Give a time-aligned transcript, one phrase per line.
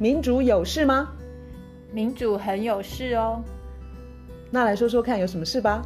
[0.00, 1.14] 民主有事吗？
[1.92, 3.44] 民主很有事哦。
[4.50, 5.82] 那来说说看，有什么事吧？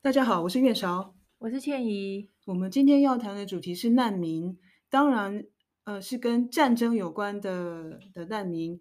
[0.00, 2.30] 大家好，我是月韶，我是倩怡。
[2.44, 4.56] 我们今天要谈的主题是难民，
[4.88, 5.42] 当然，
[5.82, 8.78] 呃，是跟战争有关的的难民。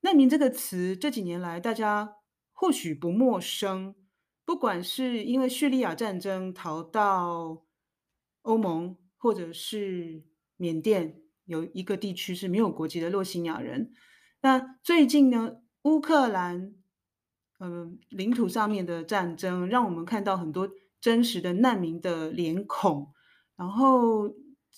[0.00, 2.16] 难民这个词这几年来大家
[2.50, 3.94] 或许不陌生，
[4.44, 7.62] 不管是因为叙利亚战争逃到
[8.42, 10.22] 欧盟，或者是
[10.56, 13.92] 缅甸有一个地区是没有国籍的洛辛亚人。
[14.42, 16.74] 那最近呢，乌克兰
[17.58, 20.70] 嗯、呃、领土上面的战争，让我们看到很多
[21.00, 23.12] 真实的难民的脸孔，
[23.56, 24.32] 然后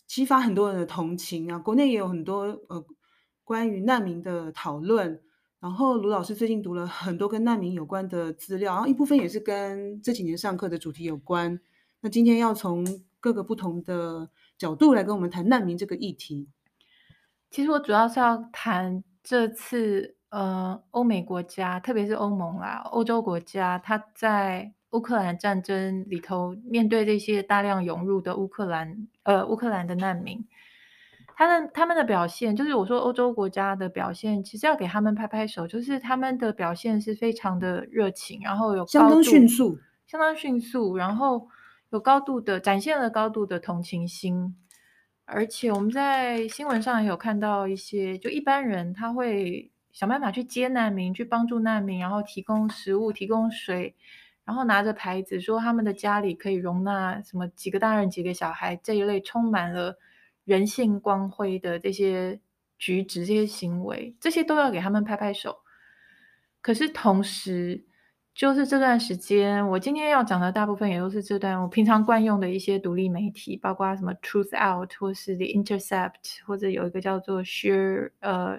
[0.06, 1.58] 激发很多人的同情啊。
[1.58, 2.84] 国内也有很多呃。
[3.46, 5.20] 关于难民的讨论，
[5.60, 11.60] 然后卢老师最近读了很多跟难民有关的资料，然后一部分也是跟这几年上课的主题有关。
[12.00, 12.82] 那今天要从
[13.24, 14.28] 各个不同的
[14.58, 16.46] 角度来跟我们谈难民这个议题。
[17.50, 30.46] 其实我主要是要谈这次呃欧美国家，特别是欧盟啦，欧洲国家，它在乌克兰战争里头面对这些大量涌入的乌克兰呃乌克兰的难民。
[31.34, 41.48] 他们他们的表现，就是我说欧洲国家的表现，其实要给他们拍拍手，就是他们的表现是非常的热情，然后有相当迅速，相当迅速，然后
[41.94, 44.56] 有高度的展现了高度的同情心，
[45.24, 53.94] 而且我们在新闻上也有看到一些，就一般人他会想办法去接难民，去帮助难民，然后提供食物、提供水，
[54.44, 59.98] 然后拿着牌子说他们的家里可以容纳什么几个大人、几个小孩这一类，充满了。
[60.44, 62.38] 人性光辉的这些
[62.76, 65.60] 举止、这些行为，这些都要给他们拍拍手。
[66.60, 67.86] 可是同时，
[68.34, 78.58] 就是这段时间，我今天要讲的大部分也都是这段我平常惯用的一些独立媒体，包括什么 Truth Out 或是 The Intercept，或者有一个叫做 Share 呃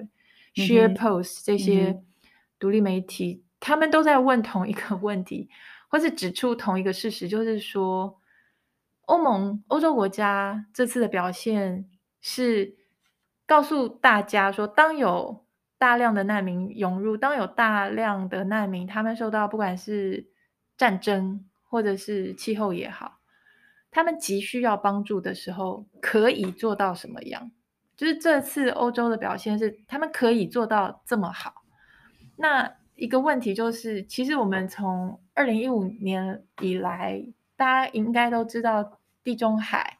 [0.55, 2.01] Share Post 这些
[2.57, 5.49] 独立媒体，嗯、他们都在问同一个问题，
[5.89, 8.19] 或是指出同一个事实，就是说。
[9.07, 11.87] 欧盟、欧洲国家这次的表现
[12.21, 12.75] 是
[13.45, 15.44] 告诉大家说，当有
[15.77, 20.27] 大量的难民涌入，当有大量的难民他们受到不管是
[20.77, 23.19] 战争或者是气候也好，
[23.91, 27.51] 他们急需要帮助的时候，可以做到什么样？
[27.95, 31.63] 就是这次欧洲的表现是他们可以做到这么好。
[32.35, 37.25] 那一个问题就是，其实我们从二零一五年以来。
[37.57, 39.97] 大家应该都知道，地中海，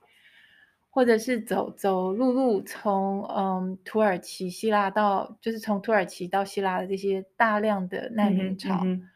[0.95, 9.09] 或者是走走陆路从嗯土耳其、希腊到，就是从土耳其到希腊的这些大量的难民潮，嗯嗯、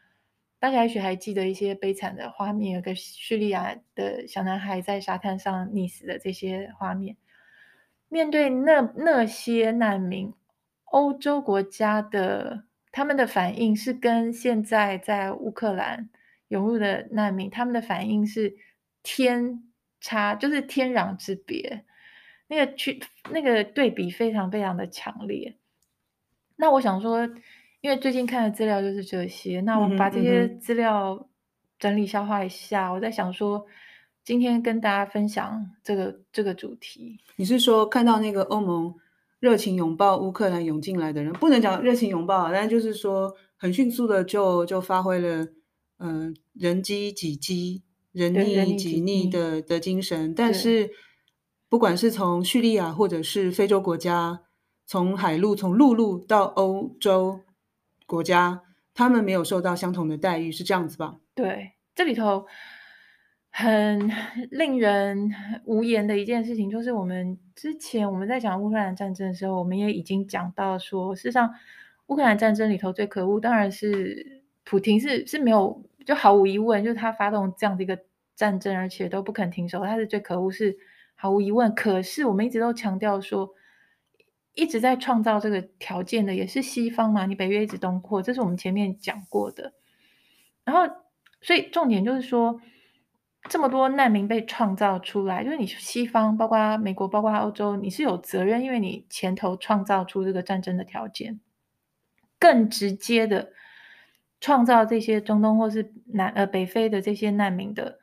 [0.58, 7.16] 大家也许还记得一些悲惨的画面，有个叙利亚的小男孩在沙滩上溺死的这些画面。
[8.10, 10.34] 面对那那些难民，
[10.84, 16.10] 欧洲国家的他们的反应是跟现在在乌克兰。
[16.48, 18.56] 涌入的难民，他们的反应是
[19.02, 19.62] 天
[20.00, 21.84] 差，就是天壤之别，
[22.48, 23.00] 那个去
[23.30, 25.56] 那个对比非常非常的强烈。
[26.56, 27.28] 那我想说，
[27.80, 31.28] 因为最近看的资料就是这些，那我把这些资料
[31.78, 33.66] 整理消化一下，嗯嗯、我在想说，
[34.24, 37.18] 今天跟大家分享这个这个主题。
[37.36, 38.94] 你是说看到那个欧盟
[39.38, 45.48] 热情拥抱乌克兰涌进来的人，不能讲热情拥抱，但就是说很迅速的就就发挥了。
[46.02, 50.34] 嗯、呃，人饥己饥，人逆己逆的的精神。
[50.34, 50.90] 但是，
[51.68, 54.40] 不管是从叙利亚或者是非洲国家，
[54.86, 57.40] 从海路、从陆路到欧洲
[58.06, 58.62] 国家，
[58.92, 61.18] 他们没有受到相同的待遇，是这样子吧？
[61.34, 62.46] 对，这里头
[63.50, 64.10] 很
[64.50, 65.30] 令人
[65.64, 71.54] 无言的一件事情，就是我们之前我们在讲乌克兰战争的时候，我们也已经讲到说，事实上，
[72.08, 75.82] 乌克兰战争里头最可恶，当然是普京是是没有。
[76.06, 77.98] 就毫无疑问，就是他发动这样的一个
[78.34, 80.76] 战争，而且都不肯停手，他是最可恶，是
[81.14, 81.74] 毫无疑问。
[81.74, 83.54] 可是我们一直都强调说，
[84.54, 89.74] 一直在创造这个条件的也是西方嘛，你北约一直东扩，这是我们前面讲过的。
[90.64, 90.94] 然后，
[91.42, 92.60] 所以重点就是说，
[93.48, 101.40] 这么多难民被创造出来，就是你西方，包括美国，包括欧洲，你是有责任，因为你前头创造出这个战争的条件，
[102.38, 103.52] 更直接的。
[104.40, 107.98] 创造这些中东或是南呃北非的这些难民的，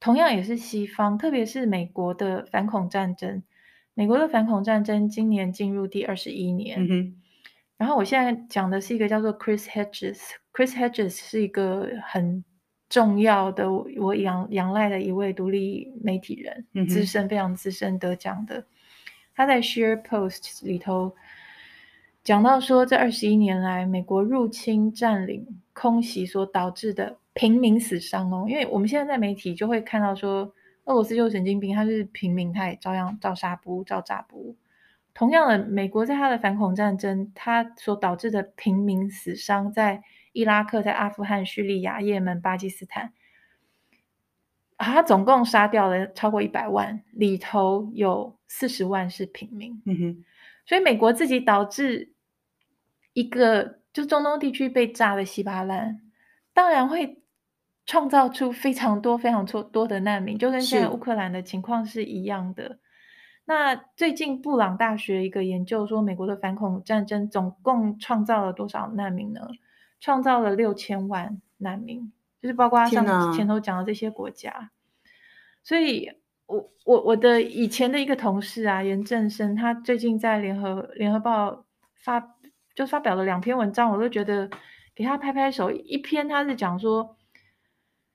[0.00, 3.42] 同样也是西方，特别是美国的反恐战争。
[3.94, 6.86] 美国的反恐战争今年进入第二十一年。
[6.88, 7.16] 嗯。
[7.78, 12.42] 然后我现在讲的是一个叫做 Chris Hedges，Chris Hedges 是一个很
[12.88, 18.64] 重要的，我仰仰赖的一位独立媒体人，嗯、资深非常资深得奖的，
[19.34, 21.14] 他在 Share Post 里头
[22.24, 25.46] 讲到说，这二十一年来，美国入侵、占领、
[25.78, 30.50] 空袭所导致的平民死伤哦，因为我们现在在媒体就会看到说，
[30.84, 34.56] 俄罗斯就是神经病，他是平民，他也照样照杀不误，照炸不误。
[35.12, 40.02] 同样的，美国在他的反恐战争，他所导致的平民死伤，在
[40.32, 43.12] 伊拉克、在阿富汗、叙利亚、也门、巴基斯坦，
[44.76, 49.82] 啊，他总共杀掉了超过一百万，里头有四十万是平民。
[49.84, 50.24] 嗯哼，
[50.64, 52.12] 所以美国自己导致
[53.12, 56.02] 一个就中东地区被炸的稀巴烂，
[56.52, 57.22] 当然会
[57.86, 62.78] 创造出非常多、非常多多的难民，就跟现在乌克兰的情况是一样的。
[63.46, 69.48] 那最近布朗大学一个研究说，美国的反恐战争总共创造了多少难民呢？
[69.98, 72.12] 创造了六千万难民，
[72.42, 74.72] 就是包括像前头讲的这些国家。
[75.64, 76.10] 所以
[76.44, 81.64] 我我我的以前的一个同事啊，严正生，他最近在联合联合报
[81.94, 82.36] 发
[82.76, 84.48] 就发表了两篇文章，我都觉得
[84.94, 85.72] 给他拍拍手。
[85.72, 87.16] 一篇他是讲说。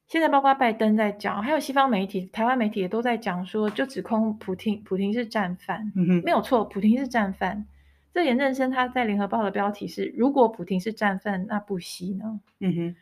[0.08, 7.66] 现在包括拜登在讲，还有西方媒体、台湾媒体也都在讲说，就指控普丁，普丁是战犯，嗯哼，没有错，普丁是战犯。
[8.14, 12.42] 这严正生他在联合报的标题是：如果普丁是战犯，那布希呢？
[12.60, 12.96] 嗯哼，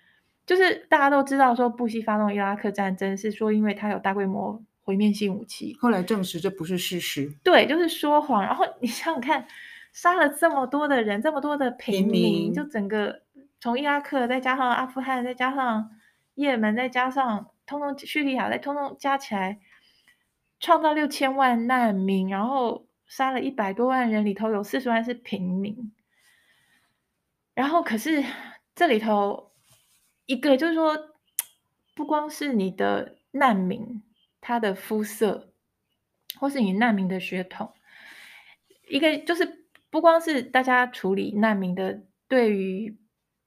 [0.45, 8.43] 就是大家都知道说，布希发动伊拉克战争是说因为他有大规模毁灭性武器，后来证实这不是事实，对，就是说谎。
[8.43, 9.47] 然后你想想看，
[9.91, 13.21] 杀了这么多的人，这么多的平民，就整个
[13.59, 15.91] 从伊拉克再加上阿富汗，再加上。
[16.35, 19.59] 也门再加上通通叙利亚，再通通加起来，
[20.61, 25.91] 创造六千万难民，然后杀了一百多万人，里头有四十万是平民。
[27.53, 28.23] 然后可是
[28.73, 29.51] 这里头
[30.27, 30.97] 一个就是说，
[31.93, 34.01] 不光是你的难民，
[34.39, 35.51] 他的肤色，
[36.39, 37.73] 或是你难民的血统，
[38.87, 42.97] 一个就是不光是大家处理难民的对于。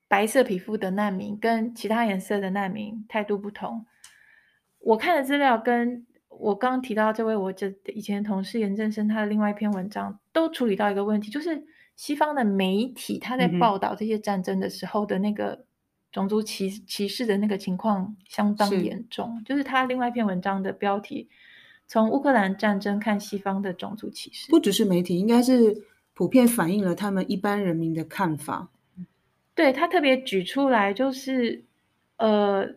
[0.09, 3.87] 白色皮肤的难民跟其他颜色的难民态度不同。
[4.79, 11.65] 我看的资料跟我刚刚提到这位我这以前的同事严正生他的另外一篇文章都处理到一个问题，就是
[11.97, 15.65] 西方的媒体他在报道这些战争的时候的那个
[16.11, 19.39] 种族歧歧视的那个情况相当严重。
[19.39, 21.31] 是就是他另外一篇文章的标题：
[21.87, 24.51] 从乌克兰战争看西方的种族歧视。
[24.51, 25.75] 不只是媒体，应该是
[26.15, 28.71] 普遍反映了他们一般人民的看法。
[29.55, 31.65] 对，他特别举出来，就是，
[32.17, 32.77] 呃，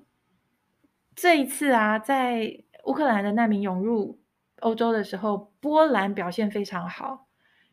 [1.15, 4.19] 这一次啊，在乌克兰的难民涌入
[4.59, 7.27] 欧洲的时候，波兰表现非常好，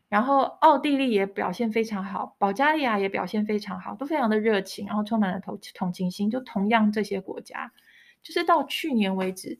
[0.07, 6.31] 然后奥地利也表现非常好，保加利亚也表现非常好，都非常的热情，然后充满了同同情心。
[6.31, 7.71] 就同样这些国家，
[8.21, 9.57] 就是到去年为止，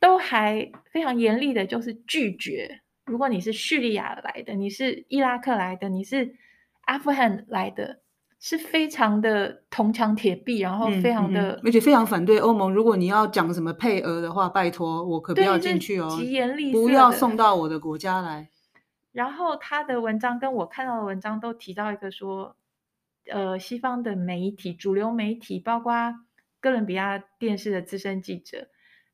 [0.00, 6.34] 都还非常严厉的，就是拒绝，如果你是叙利亚来的，你是伊拉克来的，你是
[6.82, 8.00] 阿富汗来的。
[8.44, 12.74] 是非常的铜墙铁壁，然后非常的，嗯嗯、而且非常反对欧盟。
[12.74, 18.48] 如果你要讲什么配额的话，拜托我可不要进去哦，极严厉，不要送到我的国家来。
[19.12, 22.56] 然后他的文章跟我看到的文章都提到一个说，
[23.30, 25.94] 呃，西方的媒体、主流媒体，包括
[26.58, 28.66] 哥伦比亚电视的资深记者、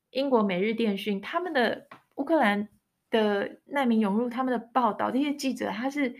[0.09, 1.85] 英国《每日电讯》，他们的
[2.15, 2.67] 乌克兰
[3.09, 6.15] 的难民涌入，他们的报道，这些记者他是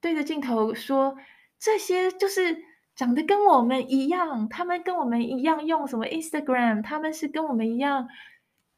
[0.00, 1.16] 对着镜头说。
[1.56, 2.62] 这些就是
[2.94, 8.06] 长得跟我们一样，他们跟我们一样用什么 Instagram，他们是跟我们一样，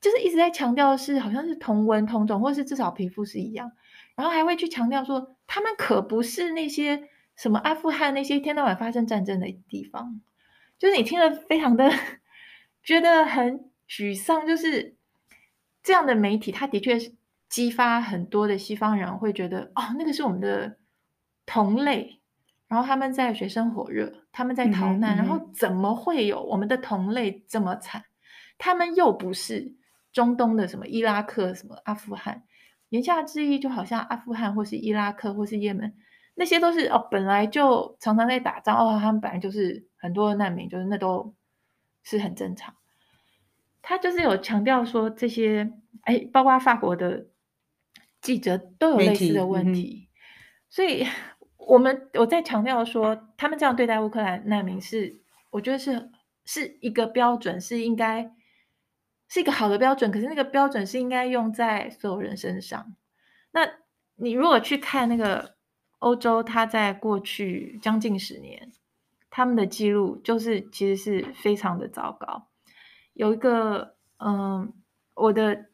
[0.01, 3.73] 就是一直在强调是好像是同文同种，或是至少皮肤是一样，
[4.15, 10.21] 然后还会去强调说他们可不是那些什么阿富汗那些一天到晚发生战争的地方，
[10.79, 11.91] 就是你听了非常的
[12.85, 14.96] 觉得很沮丧，就是
[15.87, 17.15] 这样的媒体，它的确是
[17.49, 20.79] 激发很多的西方人会觉得哦，那个是我们的
[21.47, 22.21] 同类。
[22.67, 28.03] 然后他们在水深火热，他们在逃难，嗯嗯、然后怎么会有我们的同类这么惨？
[28.59, 29.77] 他们又不是
[30.13, 32.43] 中东的什么伊拉克、什么阿富汗，
[32.89, 35.95] 言下之意就好像阿富汗或是伊拉克或是也门，
[36.35, 41.33] 那些都是哦，本来就常常在打仗哦，他们本来就是很多难民，就是那都
[42.03, 42.75] 是很正常。
[43.87, 47.29] 他就是有强调说这些，哎，包括法国的
[48.21, 50.11] 记者都有类似的问题，嗯、
[50.69, 51.07] 所以。
[51.69, 56.11] 我们我在强调说，他们这样对待乌克兰难民是，我觉得是
[56.45, 58.33] 是一个标准，是应该
[59.27, 60.13] 是一个好的标准。
[60.13, 62.95] 可是那个标准是应该用在所有人身上。
[63.51, 63.69] 那
[64.15, 65.57] 你如果去看那个
[65.99, 68.71] 欧洲，它在过去将近十年，
[69.29, 72.47] 他们的记录就是其实是非常的糟糕。
[73.17, 74.71] 有一个，嗯，
[75.15, 75.67] 我的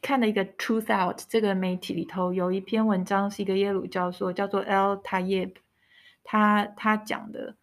[0.00, 4.96] 看了一个 Truthout 这个媒体里头有一篇文章，是一个耶鲁教授叫做 L.
[5.02, 5.52] Tayeb，
[6.24, 7.56] 他他讲的，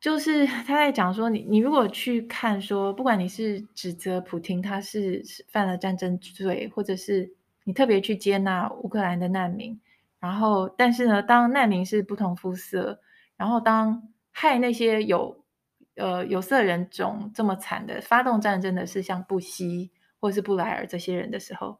[0.00, 7.32] 就是他在讲说，你你如果去看说，不管你是指责普京他是犯了战争罪，或者是
[7.62, 9.78] 你特别去接纳乌克兰的难民，
[10.18, 13.00] 然后但是呢，当难民是不同肤色，
[13.36, 15.37] 然后当害那些有
[15.98, 21.78] 呃有色人种这么惨的发动战争的是像布希或是布莱尔这些人的时候，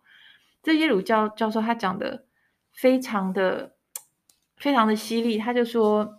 [0.62, 2.26] 这耶鲁教教授他讲的
[2.72, 3.75] 非常的
[4.56, 6.16] 非常的犀利，他就说。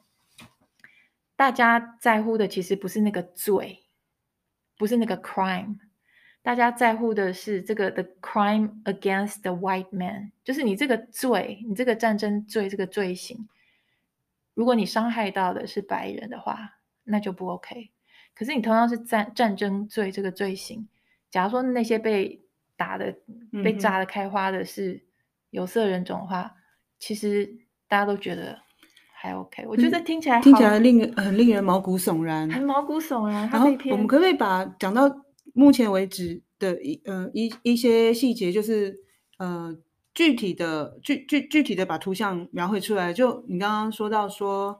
[1.40, 3.86] 大家在乎的其实不是那个罪，
[4.78, 5.78] 不是那个 crime，
[6.42, 13.48] 大家在乎的是这个 the crime against the white man，就是你这个罪，你这个战争罪这个罪行，
[14.54, 16.79] 如果你伤害到的是白人的话，
[17.10, 17.92] 那就不 OK。
[18.34, 20.88] 可是你同样是战战争罪这个罪行，
[21.30, 22.42] 假如说那些被
[22.78, 23.16] 打的、
[23.64, 25.04] 被炸的开花的是
[25.50, 26.52] 有色人种的话，嗯、
[27.00, 28.60] 其实大家都觉得。
[29.22, 33.50] 还 OK，我觉得听起来、嗯、听起来令很令人毛骨悚然，很毛骨悚然。
[33.50, 35.14] 然后我们可不可以把讲到
[35.54, 38.98] 目前为止的一呃一一些细节，就是
[39.38, 39.78] 呃
[40.14, 43.12] 具体的具具具体的把图像描绘出来？
[43.12, 44.80] 就你刚刚说到说，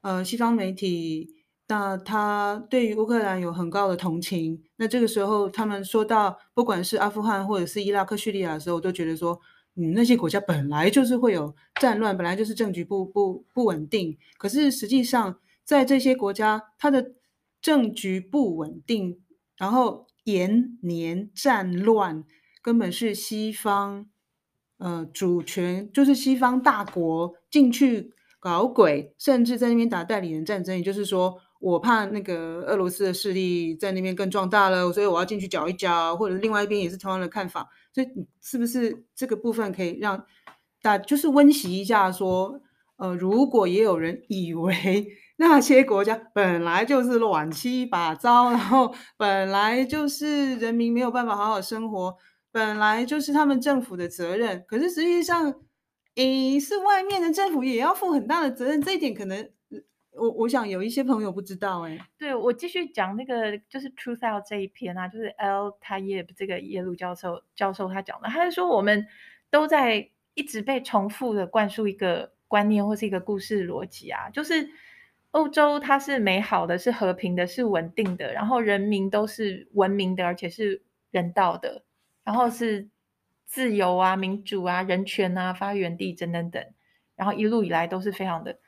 [0.00, 1.32] 呃，西方媒体
[1.70, 9.40] 那他对于乌克兰有很高的同情，那这个时候他们说到不管是阿富汗或者是伊拉克、叙利亚的时候，都觉得说。
[9.76, 14.18] 嗯，那些国家本来就是会有战乱，本来就是政局不不不稳定。
[14.36, 17.12] 可是实际上，在这些国家，它的
[17.62, 19.20] 政局不稳定，
[19.56, 22.24] 然后延年战乱，
[22.60, 24.06] 根本是西方
[24.78, 30.76] 呃主权，就是西方大国进去搞鬼，甚至在那边打代理人战争。
[30.76, 37.68] 也就是说，我怕那个俄罗斯的势力在那边更壮大了，所以我要进去搅一搅，或者另外一边也是同样的看法。
[37.94, 38.08] 所以，
[38.40, 40.24] 是不是这个部分可以让
[40.82, 42.10] 大就是温习一下？
[42.10, 42.60] 说，
[42.96, 52.16] 呃，如果也有人以为 那些国家本来就是乱七八糟，然后本来就是人民没有办法好好生活，
[52.52, 55.54] 本来就是他们政府的责任，可是实际上，
[56.16, 58.80] 诶，是外面的政府也要负很大的责任。
[58.82, 59.50] 这一点可能，
[60.20, 61.80] 我我想有一些朋友不知道。
[61.80, 69.06] 诶，对，我继续讲那个就是 Truthout 这一篇啊，就是 L Tayeb 这个耶鲁教授教授他讲的，他是说我们
[69.48, 74.68] 都在一直被重复的灌输一个观念或是一个故事逻辑啊，就是
[75.30, 81.84] 欧洲它是美好的，是和平的，是稳定的，然后人民都是文明的，而且是人道的，
[82.24, 82.88] 然后是
[83.46, 86.64] 自由啊、民主啊、人权啊、发源地等等等，
[87.16, 88.58] 然后一路以来都是非常的。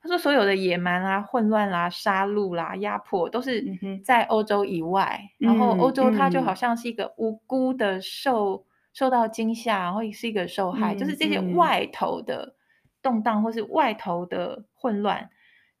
[0.00, 3.64] 他说：“所有的野蛮啊、混乱啦、啊、杀戮啦、压迫，都是
[4.04, 5.20] 在欧洲以外。
[5.40, 10.94] 嗯、然后欧洲它就好像是一个无辜的受受到惊吓，然后也是一个受害。
[10.94, 12.54] 嗯、就是这些外头的
[13.02, 15.30] 动荡或是外头的混乱，嗯、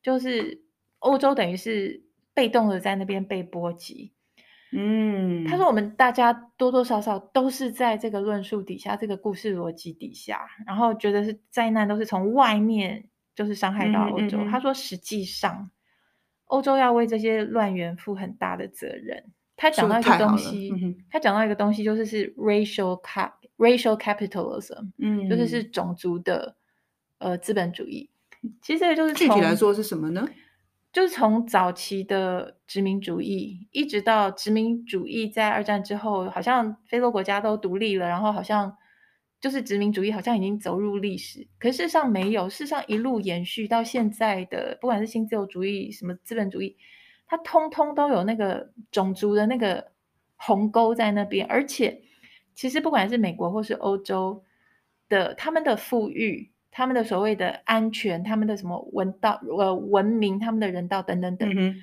[0.02, 0.62] 就是
[0.98, 2.02] 欧洲等于是
[2.34, 4.12] 被动的在那边被波及。”
[4.74, 13.08] 嗯，他说：“我们大家多多少少都是在这个论述底下，这个故事逻辑底下，然后觉得是灾难都是从外面。”
[13.38, 14.38] 就是伤害到欧洲。
[14.38, 15.70] 嗯嗯嗯，他说，实际上，
[16.46, 19.30] 欧洲要为这些乱源负很大的责任。
[19.56, 26.56] 他讲到一个东西，嗯、他讲到一个东西，就是是 racial cap racial capitalism，嗯，就是是种族的
[27.18, 28.10] 呃资本主义。
[28.60, 30.28] 其实这个就是具体来说是什么呢？
[30.92, 38.76] 就是从早期的殖民主义，一直到殖民主义在二战之后，好像非洲国家都独立了，然后好像。
[39.40, 46.76] 就是殖民主义好像已经走入历史，可是事实上没有，事实上一路延续到现在的，不管是新自由主义什么资本主义，
[47.26, 49.92] 它通通都有那个种族的那个
[50.34, 52.02] 鸿沟在那边，而且
[52.54, 54.42] 其实不管是美国或是欧洲
[55.08, 61.76] 的，他们的富裕、他们的所谓的安全、他们的什么文道呃文明、他们的人道等等等，嗯、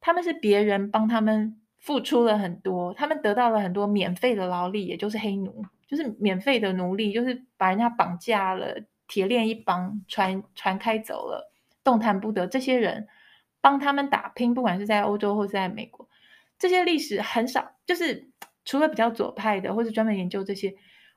[0.00, 5.64] 他们是别人帮他们付出了很多，他们得到了很多免费的劳力，也就是黑奴。
[5.90, 11.50] 就是免费的奴隶，就是把人家绑架了，铁链一绑，船船开走了，
[11.82, 12.46] 动弹不得。
[12.46, 13.08] 这些人
[13.60, 16.08] 帮他们打拼，不管是在欧洲或是在美国，
[16.60, 18.30] 这些历史很少，就是
[18.64, 20.72] 除了比较左派的，或是专门研究这些，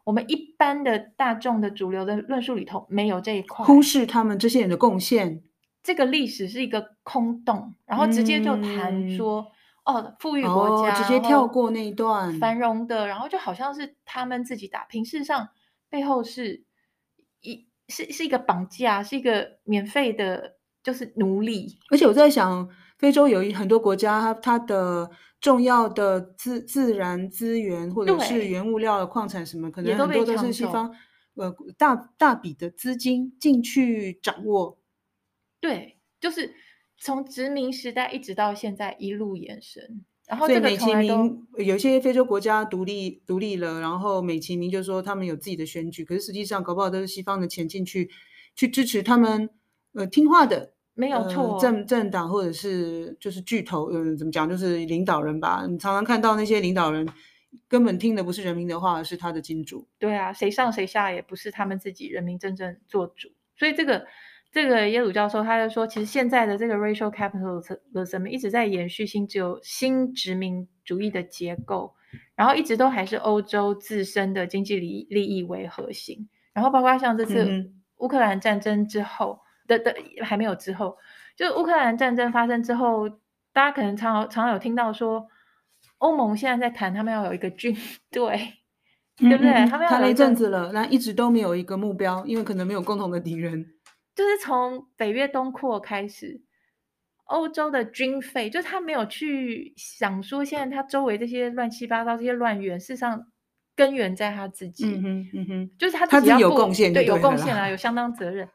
[0.05, 5.43] 我们一般的大众的主流的论述里头没有这一块，忽视他们这些人的贡献。
[5.83, 9.51] 这个历史是一个空洞，然后直接就谈说。
[9.83, 15.49] 嗯哦，富裕国家、哦、直接跳过那一段繁荣的，然后就好像是他们自己打拼，事实上
[15.89, 16.63] 背后是
[17.41, 21.77] 一是是一个绑架，是一个免费的就是奴隶。
[21.91, 25.11] 而且我在想，非洲有一很多国家，它它的
[25.41, 30.95] 重要的自自然资源或者是原物料的矿产什么，可能很多都是西方
[31.35, 34.79] 呃大大笔的资金进去掌握。
[35.59, 36.53] 对，就是
[37.03, 40.05] 从殖民时代一直到现在一路延伸。
[40.25, 48.09] 然后这个美其名有些非洲国家独立独立了，然后美其名就是说他们有自己的选举，可是实际上搞不好都是西方的钱进去
[48.55, 49.49] 去支持他们
[49.93, 57.05] 呃听话的没有错、呃、政政党或者是就是巨头嗯怎么讲就是领导人吧，你常常看到那些领导人
[57.67, 59.85] 根本听的不是人民的话，而是他的金主。
[59.99, 64.07] 对啊，谁上谁下也不是他们自己人民真正做主，所以这个。
[64.53, 71.95] 这个耶鲁教授他就说，其实现在的这个 racial capitalism 一直在延续新只有新殖民主义的结构，
[72.35, 80.95] 然后一直都还是欧洲自身的经济利利益为核心，然后包括像这次乌克兰战争之后的的还没有之后，
[81.35, 83.09] 就乌克兰战争发生之后，
[83.53, 85.25] 大家可能常常有听到说，
[85.97, 87.75] 欧盟现在在谈他们要有一个军
[88.11, 88.37] 队，
[89.17, 89.51] 对不对？
[89.67, 93.65] 他们要谈了一阵子了，那一直都没有一个目标，因为可能没有共同的敌人。
[94.15, 96.41] 就是从北约东扩开始，
[97.25, 103.31] 欧洲的军费，就是他没有去想说，现在他周围这些乱七八糟这些乱源，事实上
[103.75, 108.47] 根源在他自己，嗯哼，嗯哼，就是他自己要有贡献，对，有贡献啊，有相当责任。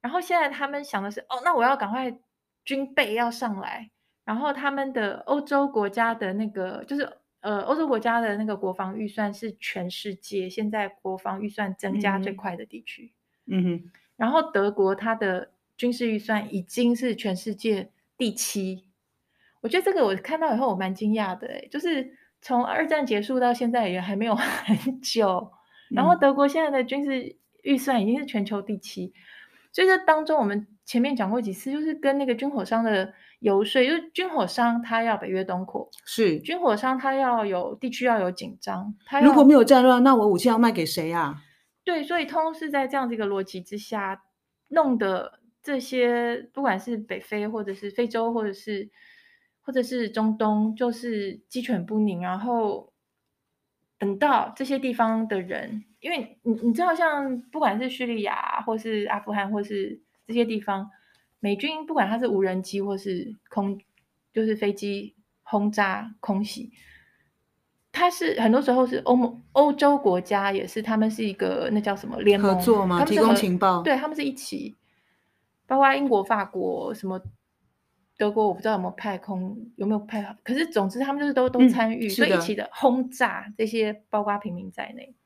[0.00, 2.18] 然后现在他们想的是，哦，那我要赶快
[2.64, 3.90] 军备要上来，
[4.24, 7.08] 然后他们的欧洲国家的那个，就是
[7.40, 13.12] 呃，欧洲国家的那个国防预算是全世界现在国防预算增加最快的地区，
[13.46, 13.90] 嗯哼。
[14.18, 18.84] 然后德国它的军事预算已经是全世界第七，
[19.62, 25.52] 我觉得这个我看到以后我蛮惊讶的诶，就是从二战结束到现在也还没有 很久，
[25.90, 29.12] 然后德国现在的军事预算已经是全球第七，嗯、
[29.72, 36.40] 所以这当中我们前面讲过几次，就是跟那个军火商的游说，就是军火商他要北约东扩，是。
[36.40, 41.44] 军火商他要有地区要有紧张，他如果没有战乱，那我武器要卖给谁啊？
[41.88, 44.22] 对，所以通是在这样的一个逻辑之下
[44.68, 48.90] 弄的，这些不管是北非或者是非洲或者是
[49.62, 52.20] 或者是中东，就是鸡犬不宁。
[52.20, 52.92] 然后
[53.96, 60.90] 等到这些地方的人，因为你你知道，像不管是叙利亚或是阿富汗或是这些地方，
[61.40, 63.80] 美军不管它是无人机或是空，
[64.34, 66.70] 就是飞机轰炸空袭。
[67.98, 73.04] 它是很多时候是欧盟、欧洲国家也是，他们是一个那叫什么联盟合作吗？
[73.04, 74.76] 提供情报，对，他们是一起，
[75.66, 77.20] 包括英国、法国、什么
[78.16, 85.16] 德国，我不知道有没有派空，有没有派，可是总之他们就是都都参与，嗯、所以一起的轰炸这些包括平民在内。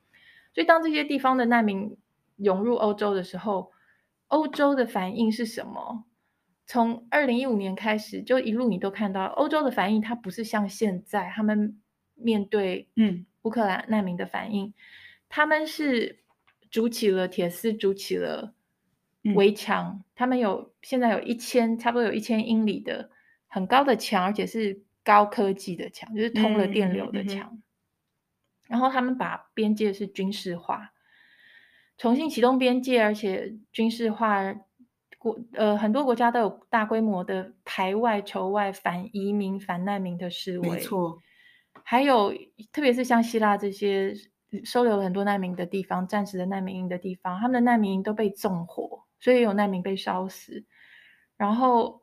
[0.55, 1.95] 所以当这些地方的难民
[2.37, 3.71] 涌入欧洲的时候，
[4.29, 6.05] 欧洲的反应是什么？
[6.67, 11.79] 从二零一五年开始，就一路你都看到欧洲的反应，它不是像现在他们。
[12.23, 14.75] 面对嗯乌克兰难民的反应，嗯、
[15.29, 16.21] 他们是
[16.71, 18.55] 筑起了铁丝，筑起了
[19.35, 20.01] 围墙。
[20.01, 23.11] 嗯、他们有现在有一千，差不多有一千英里的
[23.47, 27.61] 很高的墙，而且是高科技的墙，就是通了电流的墙。
[28.69, 30.93] 然后他们把边界是军事化，
[31.99, 34.55] 重新启动边界，而且军事化。
[35.19, 40.71] 国呃很多国家都有大规模的排外、仇外、反移民、反难民的示威。
[40.71, 41.23] 没错。
[41.85, 42.33] 还有，
[42.73, 44.15] 特别是像希腊这些
[44.65, 50.65] 收留了很多难民的地方，暂时的难民营的地方，他们的难民营都被纵火，所以有难民被烧死。
[51.37, 52.03] 然后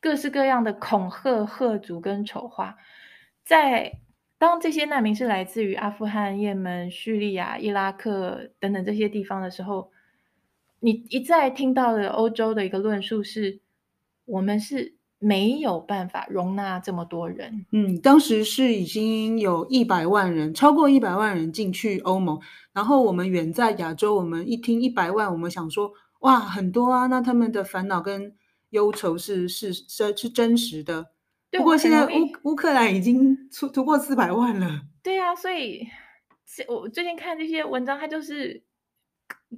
[0.00, 2.76] 各式各样的恐吓、吓阻跟丑化，
[3.44, 4.00] 在
[4.38, 9.90] 当这些难民是来自于阿富汗、也门、叙利亚、伊拉克等等这些地方的时候，
[10.80, 13.60] 你一再听到的欧洲的一个论述是：
[14.24, 14.96] 我们是。
[15.18, 17.64] 没有办法容纳这么多人。
[17.70, 22.38] 嗯，当时是已经有一百万人，超过一百万人进去欧盟。
[22.72, 27.06] 然后我们远在亚洲，我们一听一百万，我们想说，哇，很多啊！
[27.06, 28.34] 那他们的烦恼跟
[28.70, 31.10] 忧愁是是是是真实的。
[31.52, 32.10] 不过现在乌
[32.42, 34.82] 乌克兰已经突突破四百万了。
[35.02, 35.86] 对啊，所以
[36.68, 38.62] 我最近看这些文章，它就是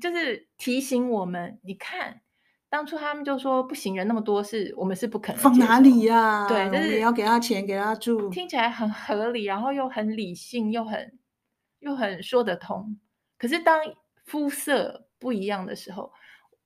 [0.00, 2.20] 就是提醒我们，你看。
[2.76, 6.46] 当初他们就说不行，人那么多，是我们是不可能放哪里呀、啊？
[6.46, 11.18] 对，就是也要给他钱，给他住，听起来很合理，然后又很理性，又很
[11.78, 12.98] 又很说得通。
[13.38, 13.80] 可是当
[14.26, 16.12] 肤色不一样的时候，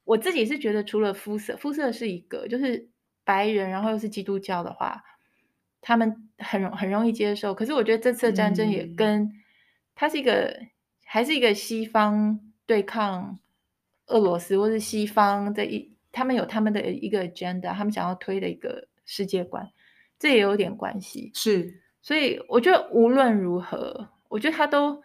[0.03, 2.88] 我自己是觉得，除了肤色，肤色是一个，就是
[3.23, 5.01] 白人，然后又是基督教的话，
[5.81, 7.55] 他们很容很容易接受。
[7.55, 9.33] 可是我觉得这次的战争也跟、嗯、
[9.94, 10.59] 它是一个，
[11.05, 13.38] 还是一个西方对抗
[14.07, 15.88] 俄罗斯，或是西方这一。
[16.12, 19.68] 他们有他们的一个 agenda，他们想要推的一个世界观，
[20.18, 21.31] 这也有点关系。
[21.35, 25.01] 是，所以我觉得无论如何，我觉得他都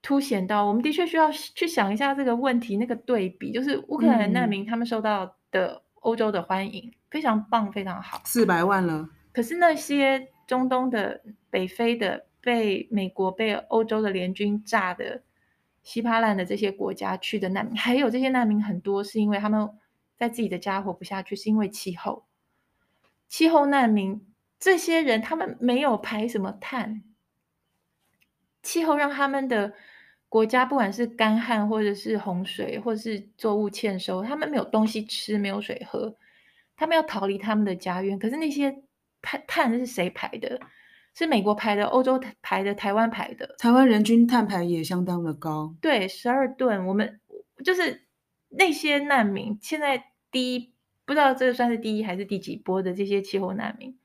[0.00, 9.08] 凸显到，我们的确需要去想一下这个问题，那个对比，就是乌克兰难民他们受到的欧洲的欢迎、嗯、非常棒，非常好，四百万了。
[9.32, 15.20] 可是那些中东的、北非的，被美国、被欧洲的联军炸的
[15.82, 19.68] 稀巴烂的这些国家去的难民，还有这些难民很多是因为他们。
[20.16, 22.24] 在自己的家活不下去，是因为气候。
[23.28, 24.24] 气候难民
[24.60, 27.02] 这些人，他们没有排什么碳，
[28.62, 29.72] 气候让他们的
[30.28, 36.14] 国家不管是干旱，或者是洪水，或者是作物欠收，他们没有东西吃，没有水喝，
[36.76, 38.16] 他们要逃离他们的家园。
[38.16, 38.84] 可是那些
[39.20, 40.60] 碳碳是谁排的？
[41.12, 43.56] 是美国排的，欧洲排的，台湾排的。
[43.58, 46.86] 台湾人均碳排也相当的高，对，十二吨。
[46.86, 47.20] 我们
[47.64, 48.03] 就是。
[48.56, 50.72] 那些难民现在第一
[51.04, 53.98] 不知道这个算是第一还是第几波的这些气候难民，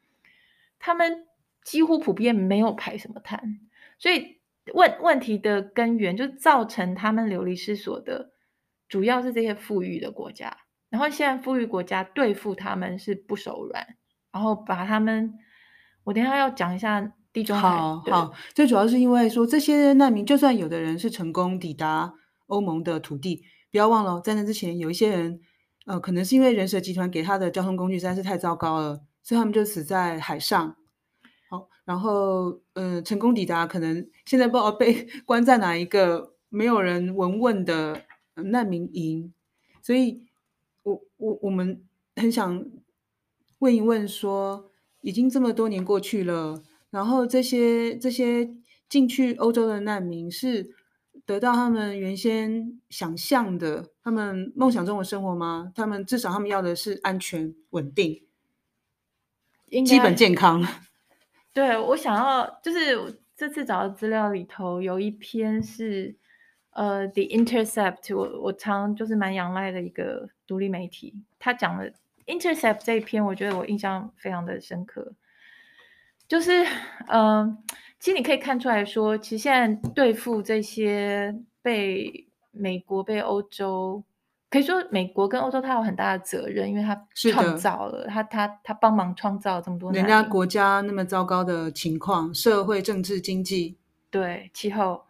[0.80, 1.28] 他们
[1.64, 3.60] 几乎普遍没有排什么碳，
[3.98, 4.38] 所以
[4.74, 8.32] 问问题的根源就造成他们流离失所的，
[8.88, 10.58] 主要是这些富裕的国家。
[10.90, 13.96] 然后现在富裕国家对付他们是不手软，
[14.32, 15.36] 然后把他们，
[16.04, 17.70] 我等一下要讲一下地中海。
[17.70, 22.14] 好，好，最主要是因为说这些难民，就算有的人是成功抵达
[22.48, 23.46] 欧盟的土地。
[23.72, 25.40] 不要忘了，在那之前有一些人，
[25.86, 30.76] 呃，可能是因为人蛇集团给他的交通工具实在是太糟糕了，所以他们就死在海上。
[31.50, 38.04] 好，然后，呃，成功抵达，可能现在不知道被 关在哪一个没有人闻问的
[38.36, 39.34] 难民营。
[39.82, 40.28] 所以
[40.84, 41.84] 我我我们
[42.16, 42.66] 很想
[43.60, 48.50] 问一问说，说已经这么多年过去了，然后这些这些
[48.88, 50.76] 进去欧洲的难民是。
[51.30, 55.72] 得到他们原先想象的、他们梦想中的生活吗？
[55.76, 58.26] 他们至少他们要的是安全、稳定、
[59.86, 60.66] 基本健康。
[61.54, 66.18] 对，我想要，就是这次找的资料里头有一篇是
[66.72, 71.94] 呃，The Intercept，我我常就是蛮仰赖的一个独立媒体，他讲的
[72.26, 75.14] Intercept 这一篇，我觉得我印象非常的深刻，
[76.28, 76.64] 就是
[77.06, 77.46] 嗯。
[77.46, 77.60] 呃
[78.00, 84.02] 其实你可以看出来说，其实现在对付这些被美国、被欧洲，
[84.50, 93.78] 可以说美国跟欧洲，它有很大的责任，因为它创造了它它它帮忙创造这么多人家国家那么糟糕的情况，社会、政治、经济，
[94.10, 95.04] 对气候。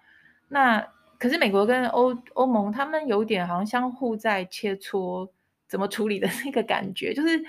[0.47, 0.84] 那
[1.19, 5.30] 可是美国跟欧欧盟，他们有点好像相互在切磋
[5.67, 7.39] 怎么处理的那个感觉，就是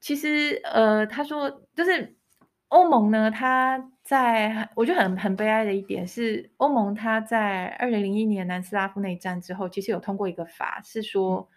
[0.00, 2.14] 其实呃，他说就是
[2.74, 3.90] 欧盟呢，它。
[4.04, 11.48] 在我觉得很很悲哀的一点是，欧盟它在二零零一年南斯拉夫内战之后，其实有通过一个法，是说，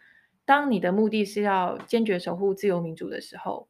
[0.45, 3.67] 当你的目的是要坚决守护自由民主的时候，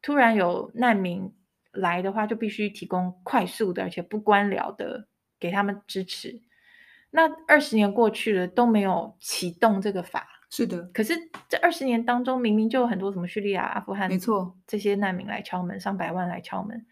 [0.00, 1.34] 突然有难民
[1.72, 5.08] 来的话，就必须提供快速的而且不官僚的
[5.40, 6.40] 给他们支持。
[7.10, 10.80] 那二十年过去了都没有启动这个法，是的。
[10.94, 11.14] 可是
[11.48, 16.86] 这二十年当中，明明就有很多什么叙利亚、阿富汗，没错，这些难民来敲门，上百万来敲门。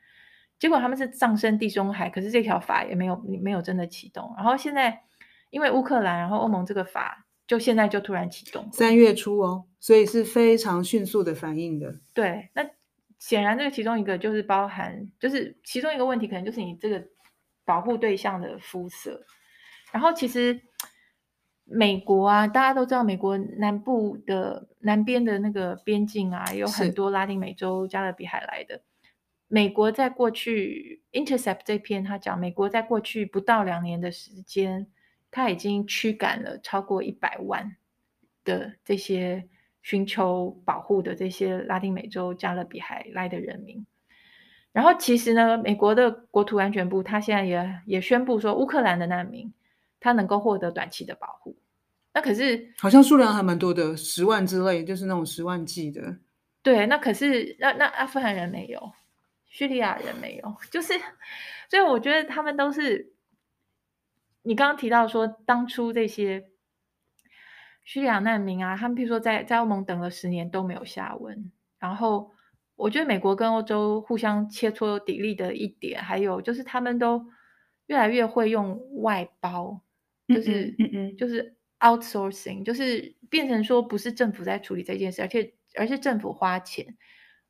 [0.58, 4.34] 结果他们是葬身地中海，可是这条法也没有没有真的启动。
[4.36, 5.04] 然后现在
[5.50, 12.00] 因为乌克兰，然后欧盟这个法就现在就突然启动，三月初哦，所以是非常迅速的反应的。
[12.12, 12.68] 对，那
[13.20, 17.00] 显然这个其中一个就是包含，就是其中一个问题可能就是你这个
[17.64, 19.24] 保护对象的肤色。
[19.92, 20.60] 然后其实
[21.64, 28.82] 美国啊，大家都知道，美国南部的南边的那个边境啊，有很多拉丁美洲、加勒比海来的。
[29.48, 34.86] 美国在过去《Intercept》这篇，他讲美国在过去不到两年的时间，
[35.30, 37.76] 他已经驱赶了超过一百万
[38.44, 39.46] 的这些
[39.82, 43.86] 寻求保护的这些拉丁美洲、加勒比海来的人民。
[44.72, 49.52] 然后，其实呢，美国的国土安全部他现在也也宣布说，乌克兰的难民
[50.02, 51.56] 他能够获得短期的保护。
[52.12, 56.18] 那可是好像数量还蛮多的，十万之类，就是那种十万计的。
[56.62, 58.92] 对，那可是那那阿富汗人没有。
[59.46, 60.94] 叙利亚人没有，就是，
[61.68, 63.12] 所以我觉得他们都是，
[64.40, 66.48] 你刚刚提到说，当初这些
[67.84, 72.32] 叙利亚难民啊，他们譬如说在在欧盟等了十年都没有下文，然后
[72.76, 77.22] 我觉得美国跟欧洲互相切磋砥砺的一点，还有就是他们都
[77.88, 79.82] 越来越会用外包，
[80.34, 86.96] 就是嗯嗯，就是 outsourcing，就是变成说不是政府在处理这件事，而且而是政府花钱。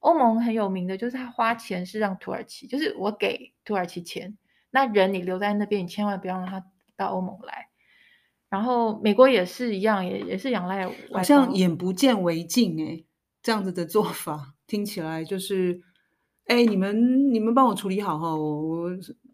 [0.01, 4.37] 欧盟很有名的就是他花钱是让土耳其，就是我给土耳其钱，
[4.73, 6.65] 那人你留在那边，你千万不要让他
[6.97, 7.69] 到欧盟来。
[8.49, 13.05] 然后美国也是一样，也也是仰赖外，好像眼不见为净哎，
[13.43, 15.81] 这样子的做法听起来就是，
[16.47, 18.91] 哎，你们你们帮我处理好哈，我我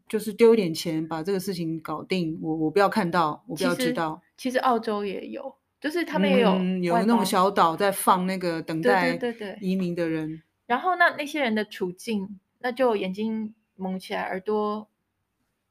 [0.09, 4.21] 就是丢一点钱把这个事情搞定，我我不要看到，我不要知道。
[4.37, 9.19] 其实，澳洲也有，就是他们也有、嗯、有那种小岛在放那个等待
[9.61, 14.89] 移民的人，对对对对，然后那那些人的处境，那就眼睛蒙起来，耳朵。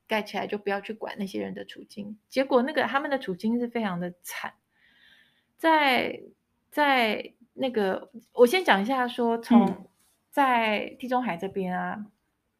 [0.10, 4.54] 盖起来就不要去管那些人的处境，结果那个他们的处境是非常的惨。
[5.58, 6.21] 在
[6.71, 9.89] 在那个，我先讲一下说，从
[10.32, 12.06] 在地中海这边啊，嗯、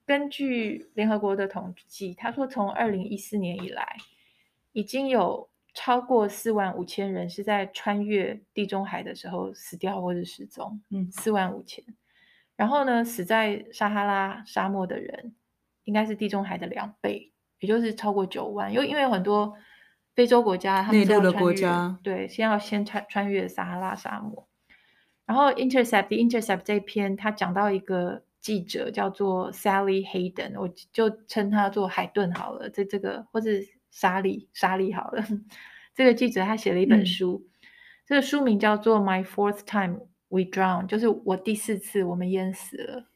[0.08, 3.98] 根据联合国的统计，他说从二零一四年以来，
[4.72, 11.86] 已经有超过四万五千人是在穿越地中海的时候死掉或者失踪，嗯，四万五千。
[12.56, 15.36] 然后呢，死在撒哈拉沙漠的人
[15.84, 17.32] 应该是地中海的两倍。
[17.60, 19.52] 也就是超过九万，因为因为有很多
[20.14, 24.48] 非洲国家，他们要穿越，对，先要先穿穿越撒哈拉沙漠。
[25.26, 33.50] 然后 Intercept，The Intercept 这篇他讲到一个记者叫做 Sally Hayden，我就称他做海顿好了，这这个或者
[33.92, 35.22] 莎莉莎莉好了。
[35.94, 37.68] 这个记者他写了一本书，嗯、
[38.06, 43.10] 这个书名叫做 My Fourth Time We Drown，就是我第四次我们淹死了。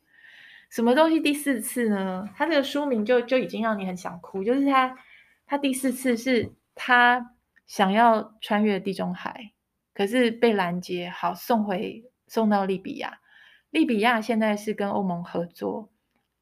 [0.69, 2.27] 什么东西第四次呢？
[2.35, 4.97] 他这个书名就就已经让你很想哭，就是他
[5.45, 9.53] 他第四次是他想要穿越地中海，
[9.93, 13.21] 可是被拦截，好送回送到利比亚。
[13.71, 15.89] 利比亚现在是跟欧盟合作，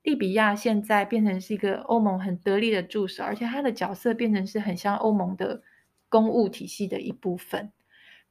[0.03, 5.63] 利比亚现在变成是一个欧盟很得力的助手，而且他的角色变成是很像欧盟的
[6.09, 7.71] 公务体系的一部分，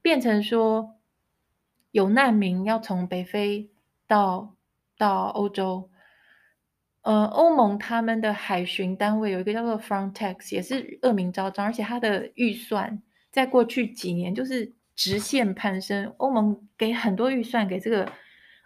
[0.03, 0.97] 变成说
[1.91, 3.71] 有难民要从北非
[4.07, 4.55] 到。
[5.01, 5.89] 到欧洲，
[7.03, 16.13] 呃，欧盟他们的海巡单位有一个叫做 Frontex，也是恶名昭彰，而且它的预算在过去几年就是直线攀升。
[16.17, 18.11] 欧盟给很多预算给这个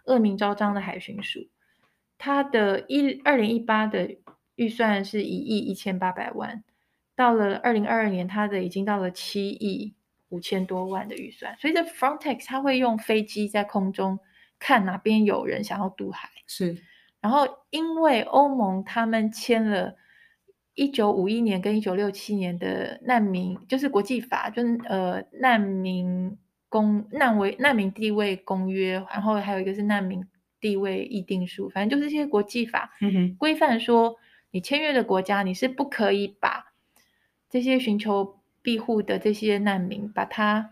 [0.05, 1.47] 恶名昭彰的海巡署，
[2.17, 4.17] 它的一二零一八的
[4.55, 6.63] 预算是一亿一千八百万，
[7.15, 9.95] 到了二零二二年，它的已经到了七亿
[10.29, 14.19] 五千多万的预算，所以这 Frontex 它会用飞机在空中。
[14.59, 16.77] 看哪边有人想要渡海，是。
[17.19, 19.97] 然后因为欧盟他们签了
[20.73, 26.37] 一九五一年跟一九六七年的难民，就是国际法，就是呃难民
[26.73, 30.25] 公难为难民地位公约，然后还有一个是难民
[30.59, 32.89] 地位议定书，反正就是一些国际法
[33.37, 34.15] 规范说，
[34.49, 36.73] 你签约的国家你是不可以把
[37.47, 40.71] 这些寻求庇护的这些难民把他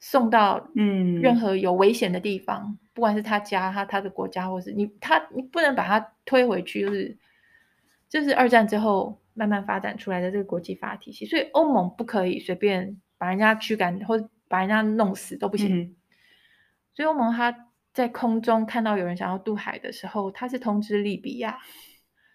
[0.00, 2.64] 送到嗯任何有危险的地方。
[2.64, 7.16] 嗯不管是他家、他他的国家，或是你他，你不能把他推回去，就是
[8.08, 15.80] 就是二战之后慢慢发展出来的这个国际法体系，所以欧盟不可以随便把人家驱赶或者把人家弄死都不行。
[15.80, 15.96] 嗯、
[16.94, 21.58] 所以欧盟他在空中看到有人想要渡海的时候，他是通知利比亚，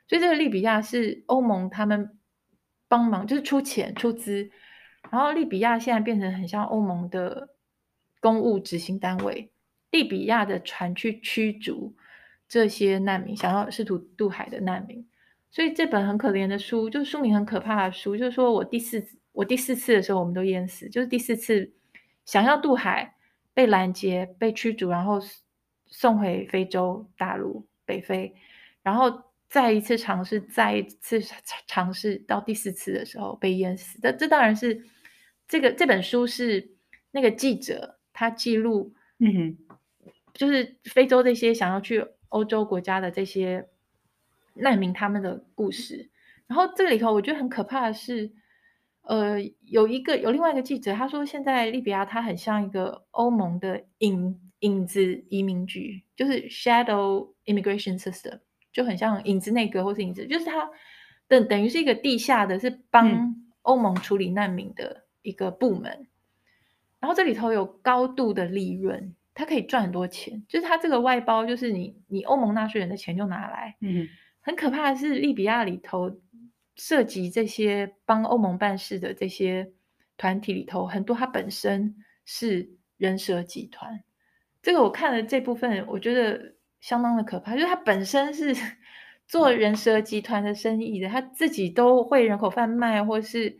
[0.08, 2.17] 所以这个利比亚是欧盟他们
[2.88, 4.49] 帮忙，就是出钱出资，
[5.10, 7.49] 然后利比亚现在变成很像欧盟的
[8.19, 9.52] 公务执行单位。
[9.91, 11.95] 利比亚的船去驱逐
[12.47, 15.08] 这些难民，想要试图渡海的难民，
[15.52, 21.71] 所以这本很可怜的书，就是书名很可怕的书，就是说我第四我第四次的时候，我们都淹死，就是第四次
[22.26, 23.16] 想要渡海
[23.54, 25.20] 被拦截、被驱逐，然后
[25.86, 28.36] 送回非洲大陆北非，
[28.82, 31.22] 然后再一次尝试，再一次
[31.68, 34.00] 尝 试到第四次的时候被淹死。
[34.02, 34.86] 这这当然是
[35.48, 36.72] 这个这本书是
[37.12, 39.58] 那个记者他记录，嗯哼。
[40.34, 43.70] 就是非洲这些想要去欧洲国家的这些
[44.56, 46.10] 难民他们的故事，
[46.48, 48.32] 然后这里头我觉得很可怕的是，
[49.04, 58.39] 呃，有一个有另外一个记者他说，现在利比亚它很像一个欧盟的影影子移民局，就是 shadow immigration system，
[58.72, 60.70] 就很像影子内阁或是影子，就是它
[61.28, 66.08] 等等于是一个地下的，是帮欧盟处理难民的一个部门，嗯、
[67.00, 69.16] 然后这里头有高度的利润。
[69.36, 73.76] 它可以赚很多钱，就是它这个外包，就是你你欧盟纳税人的钱就拿来。
[73.82, 74.08] 嗯，
[74.42, 76.20] 很可怕的是，利比亚里头
[76.76, 79.72] 涉及这些帮欧盟办事的这些
[80.18, 84.04] 团体里头，很多他本身是人蛇集团。
[84.62, 88.56] 这个我看了这部分，我觉得相当的可怕，就是他本身是
[89.28, 93.58] 做人蛇集团的生意的，他自己都会人口贩卖，或是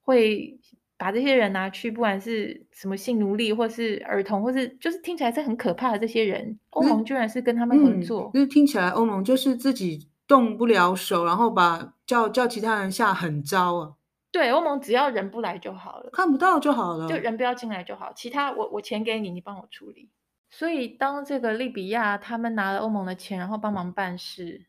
[0.00, 0.58] 会。
[0.96, 8.30] 把这些人拿去，不管是什么性奴隶，或是儿童，或是就是听起来是很可怕的这些人，欧盟居然是跟他们合作。
[8.32, 13.94] 因为、嗯、听起来欧盟就是自己动不了手，然后把叫叫其他人下狠招啊。
[14.30, 20.10] 对，欧盟只要人不来就好了，看不到就好了，就人不要进来就好，其他我我钱给你，你帮我处理。
[20.50, 24.66] 所以当这个利比亚他们拿了欧盟的钱，然后帮忙办事，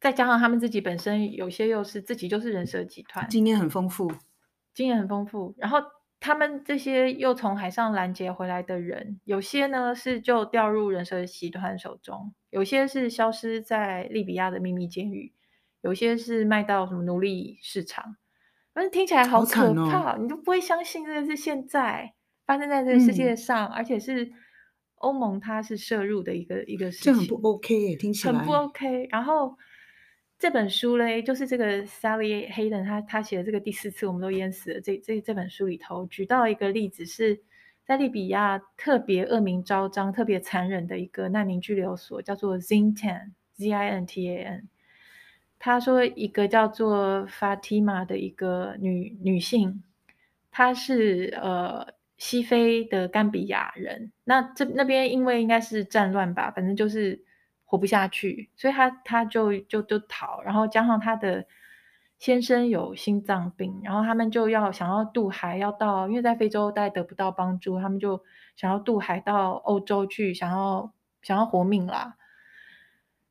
[0.00, 4.12] 再加上他们自己本身有些又是自己就是人蛇集团，经验很丰富，
[4.74, 5.78] 经验很丰富，然后。
[6.20, 15.32] 他们这些又从海上拦截回来的人，有些呢是就掉入人蛇集团手中，有些是消失在利比亚的秘密监狱，
[15.80, 18.16] 有些是卖到什么奴隶市场。
[18.74, 22.12] 反正听起来好可怕，哦，你都不会相信这个是现在
[22.44, 24.30] 发生在这个世界上，嗯、而且是
[24.96, 29.08] 欧盟它是涉入的一个一个事情，这很不 OK 耶，听起来很不 OK。
[29.10, 29.56] 然后。
[30.40, 37.42] 这本书嘞，就是这个 Sally Hayden 他他写的这个第四次我们都淹死了这这这本书里头举到一个例子，是
[37.84, 44.68] 在利比亚特别恶名昭彰、特别残忍的一个难民拘留所，叫做 Zintan Z I N T A N。
[45.58, 49.82] 他说一个叫做 Fatima 的一个女女性，
[50.50, 57.22] 她是呃西非的甘比亚人，那这那边因为应该是战乱吧，反正就是。
[57.70, 61.46] 活不下去，所以他他就就就逃，然后加上他的
[62.18, 68.24] 先生有心脏病，然后他们就要想要渡海，要到因为在非洲大概得不到帮助，他们就
[68.56, 72.16] 想要渡海到欧洲去，想要想要活命啦。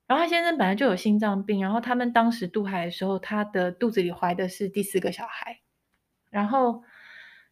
[0.07, 5.59] 然后他先生本来就有心脏病，然后他们当时渡海的时候，他的肚子里怀的是第四个小孩，
[6.29, 6.83] 然后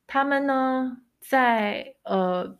[0.07, 2.57] 他们呢在呃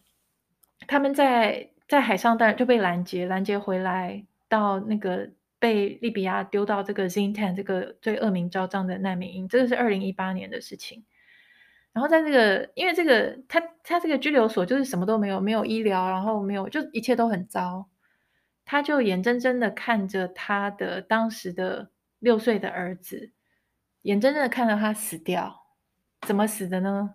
[0.86, 1.72] 他们在。
[1.88, 11.06] 在海上，当然就被拦截，拦截回来到那个被利比亚丢到这个 Zintan 这个最恶名昭彰的难民营，这个是二零一八年的事情。
[11.94, 17.88] 然后在这个，因为这个他他这个拘留所就是什么都没有，没有医疗，然后没有，就一切都很糟。
[18.66, 23.32] 他就眼睁睁的看着他的当时的六岁的儿子，
[24.02, 25.64] 眼睁睁的看着他死掉。
[26.22, 27.14] 怎么死的呢？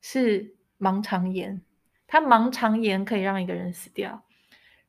[0.00, 1.60] 是盲肠炎。
[2.06, 4.22] 他盲肠炎可以让一个人死掉，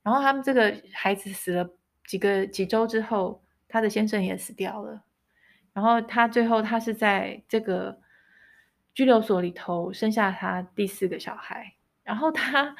[0.04, 1.70] 然后他们这个孩子死了
[2.06, 5.02] 几个几周之后，他的先生也死掉了，
[5.74, 8.00] 然后他最后他是在这个
[8.94, 11.74] 拘留所里头生下他第四个小孩，
[12.04, 12.76] 然后他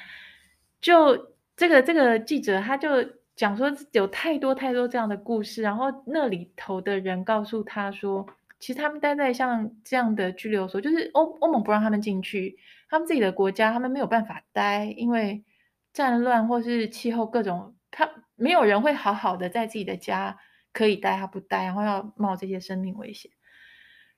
[0.80, 2.90] 就这个这个记者他就
[3.36, 8.28] 讲说有太多太多这样的故事，然后那里头的人告诉他说。
[8.60, 12.58] 其实他们待在像这样的拘留所，就是欧欧盟不让他们进去，
[12.90, 15.44] 他们自己的国家他们没有办法待，因为
[15.94, 20.38] 战乱或是气候各种，他没有人会好好的在自己的家
[20.74, 23.32] 可以待，他不待，然后要冒这些生命危险。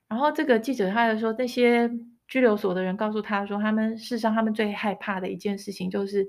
[0.08, 1.89] 然后这个记者他就说，那些
[2.28, 6.28] 拘留所的人告诉他说，他们事实上他们最害怕的一件事情就是，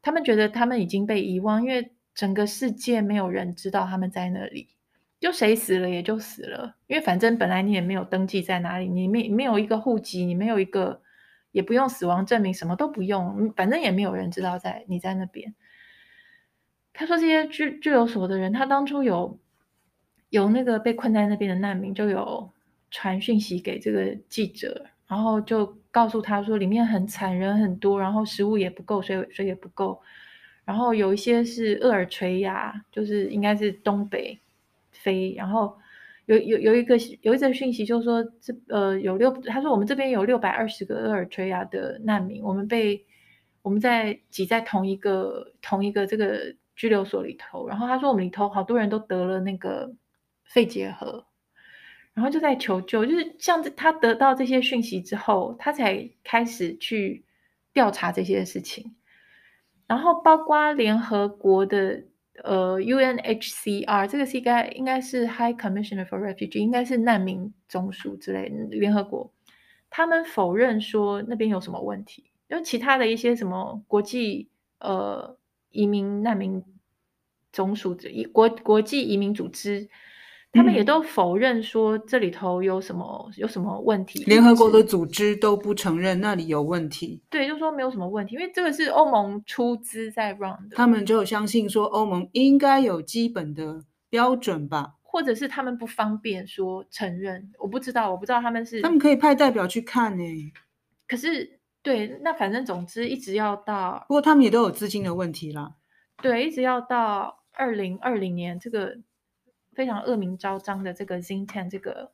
[0.00, 4.68] 他们觉得他们已经被遗忘，因为整个世界没有人知道他们在那里。
[5.20, 11.02] 就谁死了也就死了，因为反正本来你也没有登记在哪里，你没没有一个户籍，你没有一个，
[11.50, 15.54] 也不用死亡证明，什么都不用，反正也没有人知道在你在那边。
[16.92, 19.38] 他说这些拘拘留所的人，他当初有
[20.30, 22.52] 有那个被困在那边的难民，就有
[22.90, 30.00] 传讯息给这个记者，然后就告诉他说里面很惨，人很多，然后食物也不够，水水也不够，
[30.64, 34.38] 然后有一些是厄尔垂亚，就是应该是东北。
[35.02, 35.78] 飞，然后
[36.26, 43.06] 有有有一个有一则讯息，就是说这呃有六，他说我们这边有六百二十个厄尔垂亚的难民，我们被
[43.62, 49.94] 我们在挤在同一个同一个这个拘留所里头，然后他说我们里头好多人都得了那个
[50.44, 51.24] 肺结核，
[52.12, 57.24] 然后就在求救，就是像他得到这些讯息之后，他才开始去
[57.72, 58.94] 调查这些事情，
[59.86, 62.04] 然后包括联合国的。
[62.44, 69.32] 呃，UNHCR 这个是应该应该是 High Commissioner for Refugee，应该是难民总署之类的联合国，
[69.90, 74.48] 他们否认说那边有什么问题，因为其他的一些什么国际
[74.80, 75.36] 呃
[75.70, 76.62] 移民难民
[77.52, 79.88] 总署一国国际移民组织。
[80.50, 87.22] 他们也都否认说这里头有什么有什么问题，联合国的组织都不承认那里有问题。
[87.28, 90.76] 对，就说没有什么问题，因为这个是欧盟出资在 run 的。
[90.76, 98.80] 他们就相信说欧盟应该有基本的标准吧，或者是他们不方便说承认，我不知道，我不知道他们是。
[98.80, 100.24] 他们可以派代表去看呢。
[101.06, 105.74] 可是，对，那反正总之一直要到，不过他们也都有资金的问题啦。
[106.22, 108.96] 对，一直要到二零二零年这个。
[109.78, 112.10] 非常恶名昭彰的这个 Zintan 这个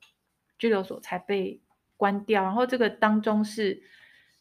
[0.58, 1.62] 拘留所才被
[1.96, 3.82] 关掉，然后这个当中是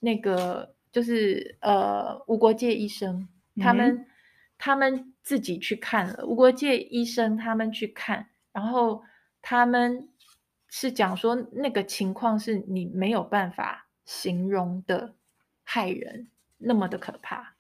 [0.02, 3.30] 那个就是呃无国界医生，
[3.62, 4.06] 他们、嗯、
[4.58, 9.04] 他们自己去看了无国界医生，他们去看，然后
[9.42, 10.10] 他们
[10.68, 15.16] 是讲说那个情况是你没有办法形容的
[15.64, 17.56] 害人，那么的可怕。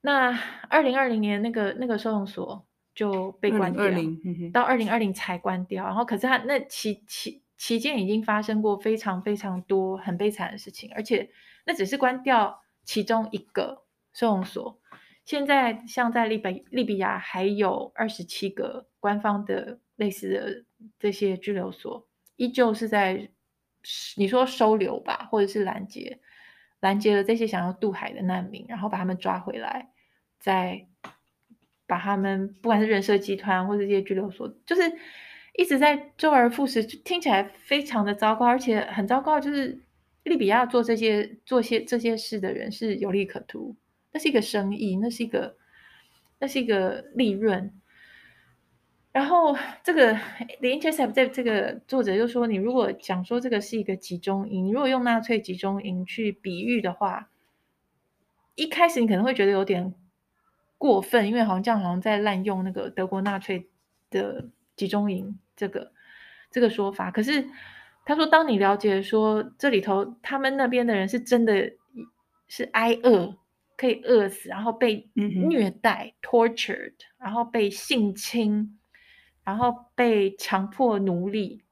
[0.00, 2.67] 那二零二零年那个那个收容所
[2.98, 5.84] 就被关掉，2020, 嗯，到二零二零才关掉。
[5.84, 11.30] 然后可是他那期期期间已经发生过非常非常多很悲惨的事情，而且
[11.64, 14.80] 那只是关掉其中一个收容所。
[15.24, 20.64] 现在像在利比利比亚还有二十七个官方的类似的
[20.98, 23.30] 这些拘留所，依旧是在
[24.16, 26.18] 你说收留吧，或者是拦截。
[26.80, 29.90] 拦截了这些想要渡海的难民，然后把他们抓回来，
[30.38, 30.86] 再
[31.88, 34.82] 把他们不管是人设集团或者这些拘留所，就是
[35.54, 39.40] 一直在周而复始，就听起来非常的糟糕，而且很糟糕。
[39.40, 39.80] 就是
[40.22, 43.74] 利比亚做这些做些这些事的人是有利可图，
[44.12, 45.56] 那是一个生意，那是一个
[46.38, 47.72] 那是一个利润。
[49.10, 57.30] 然后这个 The Intercept 这这个作者就说，你如果讲说这个是一个集中营，如果用纳粹集中营去比喻的话，
[58.54, 59.94] 一开始你可能会觉得有点
[60.78, 63.68] 过分，因为好像这样好像在滥用那个德国纳粹
[64.10, 65.92] 的集中营这个
[66.50, 67.10] 这个说法。
[67.10, 67.44] 可是
[68.06, 71.72] 他说，当你了解说这里头他们那边的人是真的
[72.46, 73.36] 是挨饿，
[73.76, 78.74] 可以饿死，然后被虐待、嗯、tortured，然后被性侵。
[79.44, 81.62] 然后被强迫奴隶，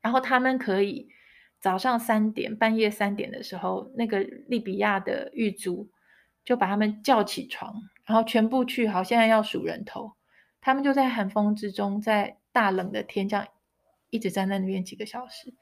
[0.00, 1.10] 然后他们可以
[1.60, 5.90] 早上三点、半夜三点的时候，那个利比亚的狱卒
[6.46, 7.74] 就把他们叫起床，
[8.04, 10.12] 然后全部去好，现在要数人头，
[10.60, 13.46] 他们就在寒风之中，在大冷的天这样
[14.10, 15.54] 一直站在那边几个小时。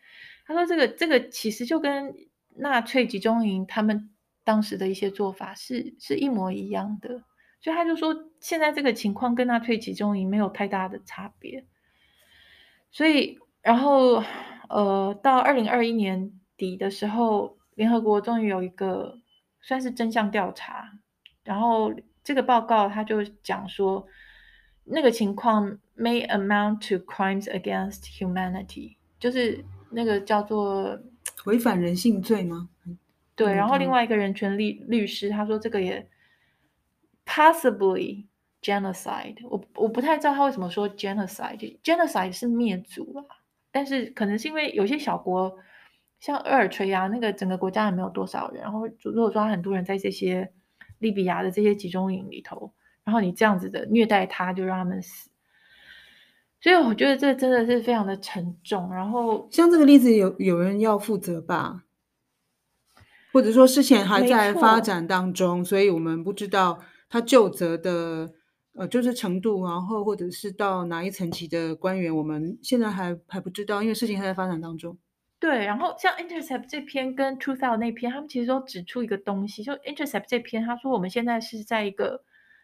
[0.46, 2.14] 他说：“这个这个其实就跟
[2.56, 4.10] 纳粹集中营他们
[4.42, 7.22] 当时的一些做法是是一模一样的。”
[7.62, 11.66] 所以他就说，现在这个情况跟纳粹集中营没有太大的差别。
[12.90, 14.24] 所以，然后，
[14.68, 19.18] 呃，到二零二一年底的时候，联合国终于有一个
[19.60, 20.98] 算是真相调查，
[21.44, 21.92] 然后
[22.22, 24.06] 这个报告他就讲说，
[24.84, 30.98] 那个情况 may amount to crimes against humanity，就是那个叫做
[31.46, 32.68] 违反人性罪吗？
[33.34, 33.54] 对。
[33.54, 36.08] 然后另外一个人权律律师他说，这个也。
[37.26, 38.26] Possibly
[38.60, 41.78] genocide，我我不太知道他为什么说 genocide。
[41.80, 43.22] genocide 是灭族啊，
[43.70, 45.56] 但是可能是因为有些小国，
[46.18, 50.52] 像厄尔垂亚那个整个国家也没有多少人，然后如果说很多人在这些
[51.00, 52.72] 利比亚的这些集中营里头，
[53.02, 55.28] 然后你这样子的虐待他，就让他们死，
[56.60, 58.94] 所以我觉得这真的是非常的沉重。
[58.94, 61.82] 然后像这个例子有有人要负责吧？
[63.32, 66.80] 或者说事情还在发展当中，所以我们不知道。
[67.12, 68.32] 他就责的
[68.72, 74.96] 呃，就是程度，然后或者是到哪一层级的官员，我们现在还还不知道，因为事情还在发展当中。
[75.40, 82.22] 对，然后像 Intercept 这篇跟 Truthout 那篇，他们其实都指出一个东西，就 Intercept 这篇，他说我们现在是在一个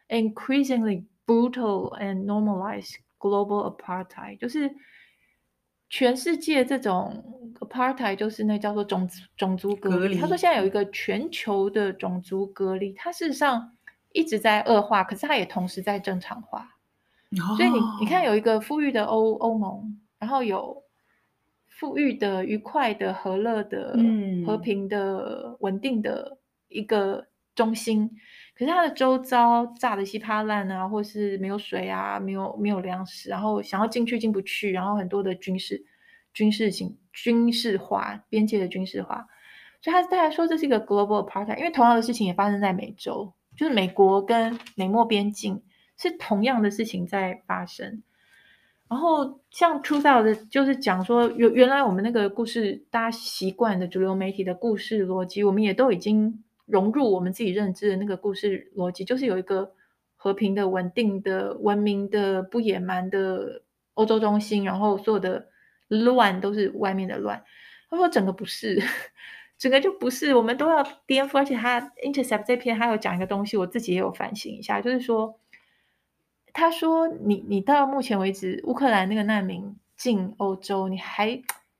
[0.08, 4.70] increasingly brutal and normalized global apartheid，就是
[5.88, 9.96] 全世界这种 apartheid 就是那叫做种种族隔离。
[9.96, 10.18] 隔离。
[10.18, 13.72] 他说现在有一个全球的种族隔离，它事实上。
[14.12, 16.74] 一直在恶化，可是它也同时在正常化。
[17.32, 17.54] Oh.
[17.54, 20.82] 所以你你看，有一个富裕的欧欧盟，然后有
[21.78, 28.10] 富裕的、愉快的、和乐的、嗯、和平的、稳定的一个中心，
[28.54, 35.84] 可是它的周遭炸的稀巴烂啊，或是没有水啊，没有没有粮食，然后想要进去进不去，然后很多的军事
[36.32, 39.26] 军事性军事化边界的军事化，
[39.82, 43.32] 所以他大家说这是一个 global apartheid，因为同样的事情也发生在美洲。
[43.56, 45.62] 就是美国跟美墨边境
[45.96, 48.02] 是同样的事情在发生，
[48.88, 59.72] 然后像 Truthout 的，就是讲说原原来我们那个故事大家习惯的主流媒体的故事逻辑，我们也都已经融入我们自己认知的那个故事逻辑，就是有一个
[60.14, 63.62] 和平的、稳定的、文明的、不野蛮的
[63.94, 65.48] 欧洲中心，然后所有的
[65.88, 67.42] 乱都是外面的乱。
[67.90, 68.82] 他说整个不是。
[69.58, 71.38] 整个就不是，我们都要颠覆。
[71.38, 75.40] 而且他 Intercept 这篇还有讲一个东西，我自己也有反省一下，就是说，
[76.56, 81.28] 他说你你到目前为止，乌克兰那个难民进欧洲，你还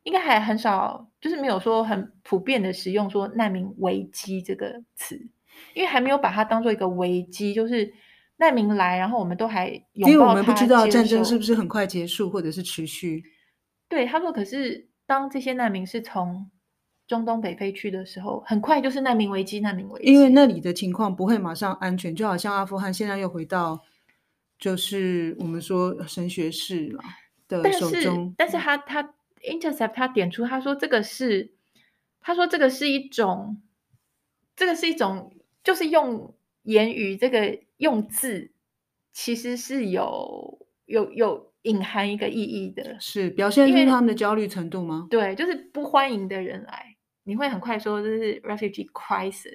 [0.03, 5.17] 应该还很少，就是没有说很普遍的使用说难民危机这个词，
[5.73, 7.91] 因为还没有把它当做一个危机，就是
[8.37, 13.25] 难民来，然后我们都还拥抱，因为我们不知道战争是不是很快结束，或者是持续。
[13.89, 16.51] 对，他说，可是当这些难民是从
[17.07, 20.13] 中东北非去的时候，很快就是难民危机，难民危机。
[20.13, 23.81] 因为那里的情况不会马上安全，就好像阿富汗现在又回到，
[24.67, 27.01] 就是我们说神学士了。
[27.47, 28.35] 的手中。
[28.37, 31.53] 但是，但是他他 Intercept 他点出，他说这个是，
[32.21, 33.63] 他说这个是一种，
[34.57, 38.51] 这个是一种，就是用言语这个用字，
[39.13, 45.07] 其实是有有有隐含一个意义的，是表现出他们的焦虑程度吗？
[45.09, 49.55] 对，就是不欢迎的人来，你会很快说这是 refugee crisis。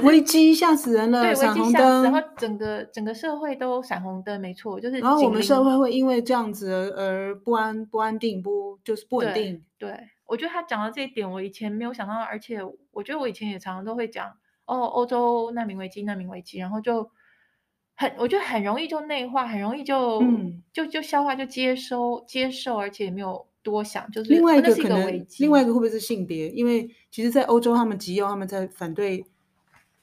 [0.00, 4.98] 危机吓死人了，对，闪红灯，然后整个整个社会都闪红灯，没错，就是。
[4.98, 9.62] 然后我们社会会因为这样子而不安、不安定、不就是不稳定。
[9.76, 9.90] 对。
[9.90, 14.32] 对，我觉得他讲到这一点，我以前没有想到，而且我觉得我以前也常常都会讲
[14.64, 17.10] 哦，欧洲难民危机、难民危机，然后就
[17.94, 26.48] 很，我觉得很容易就内化，很容易就、嗯、就就消化、就接收、接受，而且也没有多想，就是另外一个可能，另外一个会不会是性别？
[26.48, 29.22] 因为其实，在欧洲，他们极右，他们在反对。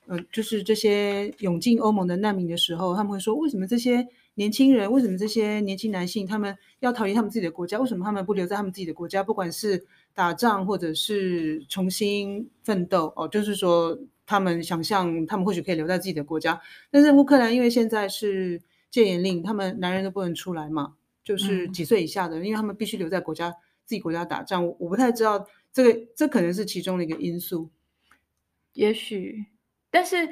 [0.09, 7.77] 呃，就是这些涌进欧盟的难民的时候，他们会说：为什么这些年轻人，为什么这些年轻男性，他们要逃离他们自己的国家？
[7.77, 9.21] 为什么他们不留在他们自己的国家？
[9.21, 9.85] 不管是
[10.15, 16.59] 打仗，或者是重新奋斗，哦，就是说他们想象他们或许可以留在自己的国家。
[16.89, 23.51] 但是乌克兰因为现在是戒严令，他们男人都不能出来嘛，就是几岁以下的，嗯、因为他们必须留在国家
[23.85, 24.65] 自己国家打仗。
[24.65, 27.69] 我我不太知道这个，这可能是其中的一个因素，
[28.73, 29.45] 也许。
[29.91, 30.29] 但是，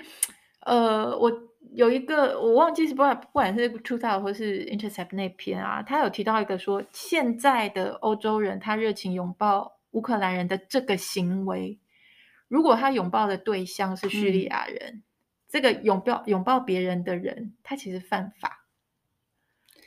[0.62, 1.32] 呃，我
[1.74, 11.80] 有一个我忘记是不管不管是 Truthout 或是 Intercept 那篇啊，他有提到一个说，现在的欧洲人他热情拥抱乌克兰人的这个行为，
[12.48, 15.04] 如果他拥抱的对象是叙利亚人，嗯、
[15.50, 18.66] 这个拥抱拥抱别人的人，他其实犯法，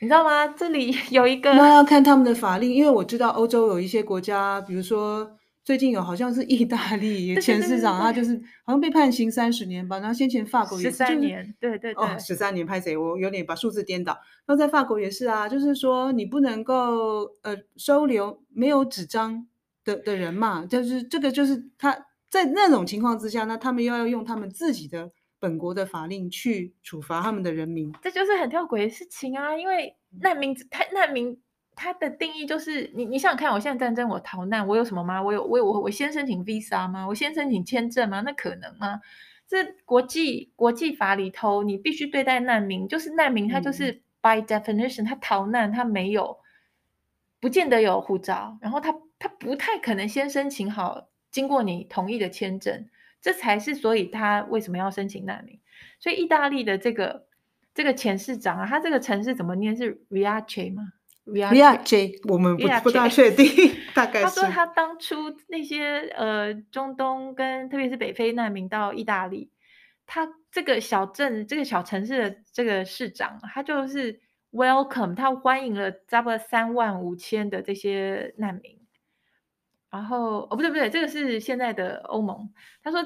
[0.01, 0.47] 你知道吗？
[0.47, 5.37] 这里 有一个，那要看他们的法令，因为我知道欧洲有一些国家，比如说。
[5.63, 9.99] 最近有好像是意大利前市长，他就是好像被判刑三十年吧。
[9.99, 12.97] 然后先前法国也是十三年，就是、对对对，哦，十三年拍谁？
[12.97, 14.17] 我有点把数字颠倒。
[14.47, 19.47] 那在法国也是啊，就是说你不能够呃收留没有纸张
[19.85, 29.55] 的的人嘛，就是这个就是他在那种情况之下，那他们又要用他们自己的本国的法令去处罚他们的人民，这就是很吊诡的事情啊！
[29.55, 31.39] 因为难民太难民。
[31.75, 35.21] 它的定义就是你，你想想看，我现在战争，我逃难，我有什么吗？
[35.21, 37.07] 我有，我有，我我先申请 visa 吗？
[37.07, 38.21] 我先申请签证吗？
[38.21, 39.01] 那可能吗？
[39.47, 46.39] 这国际国际法里头，你必须对待难民，就是难民，他就是 by definition，他逃难，他没有，
[47.39, 52.87] 不见得有护照，然后他他不太可能先申请好，经过你同意的签证，
[53.21, 55.59] 这才是所以他为什么要申请难民？
[55.99, 57.25] 所以意大利的这个
[57.73, 59.75] 这个前市长啊，他这个城市怎么念？
[59.75, 60.93] 是 Riace 吗
[61.25, 63.45] ？Riace，我们不不大确定，
[63.93, 64.25] 大概是。
[64.25, 65.15] 他说他当初
[65.47, 69.51] 那些呃中东跟特别是北非难民到意大利，
[70.05, 74.19] 他这个小镇这个小城市的这个市长，他就是
[74.51, 78.79] welcome，他欢迎了差不多三万五千的这些难民。
[79.89, 82.51] 然后哦不对不对，这个是现在的欧盟。
[82.81, 83.03] 他说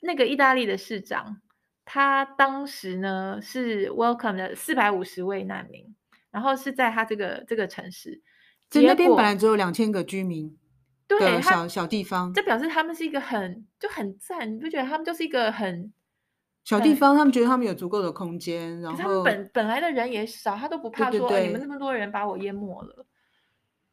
[0.00, 1.40] 那个意大利的市长，
[1.84, 5.94] 他当时呢是 welcome 的四百五十位难民。
[6.32, 8.20] 然后是在他这个这个城市，
[8.70, 10.58] 就那边本来只有两千个居民，
[11.06, 15.92] 对，小小地方，这表示他们是一个很就很赞，你不觉得他们就是一个很
[16.64, 17.14] 小地方？
[17.14, 23.04] 他们觉得他们有足够的空间，然后他们本本来的人也少，他都不怕说，你们那么多人把我淹没了。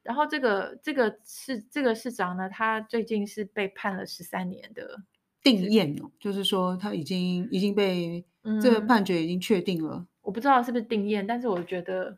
[0.02, 5.04] 然后这个这个市这个市长呢，他最近是被判了十三年的
[5.44, 12.18] 定谳哦，就是说他已经已经被、嗯、这个判决已经确定了，我不知道是不是定谳，但是我觉得。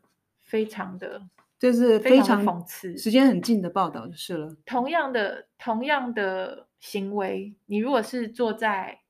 [0.52, 1.22] 非常的，
[1.58, 4.54] 就是非常讽刺，时间很近的报道就是了。
[4.66, 9.00] 同样的，同样的行为，你如果是坐在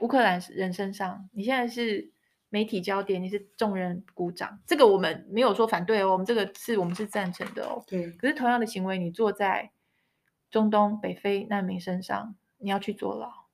[0.00, 2.10] 乌克兰人身上，你现在是
[2.48, 7.84] 媒体焦点，你是众人鼓掌，这个我们没有说反对哦，我们这个是我们是赞成的哦。
[7.86, 8.10] 对。
[8.10, 9.70] 可是同样的行为，你坐在
[10.50, 13.45] 中东北非难民身上，你要去坐牢。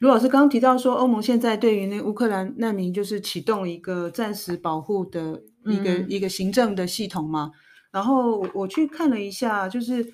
[0.00, 7.50] 卢老师刚刚提到说，欧盟现在对于那乌克兰难民就是启动了一个暂时保护的一个、嗯、一个行政的系统嘛。
[7.90, 10.12] 然后我去看了一下，就是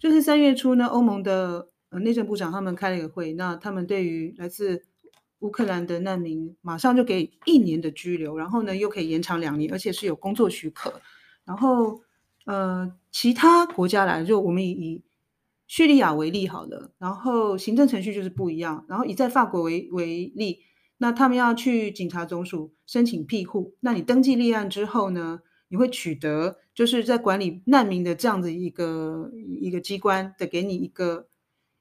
[0.00, 4.82] 就是三月初呢，欧盟的呃内政部长他们开了一个会，那他们对于来自
[5.38, 10.92] 乌克兰的难民马上就给一年的拘留，然后呢又可以延长两年，而且是有工作许可。
[11.44, 12.00] 然后
[12.46, 15.02] 呃其他国家来就我们以。
[15.66, 18.84] 叙利亚为例好了，然后行政程序就是不一样。
[18.88, 20.60] 然后以在法国为为例，
[20.98, 31.28] 那他们要去警察总署申请庇护，那你登记立案之后呢，你会取得就是在管理难民的这样的一个一个机关的给你一个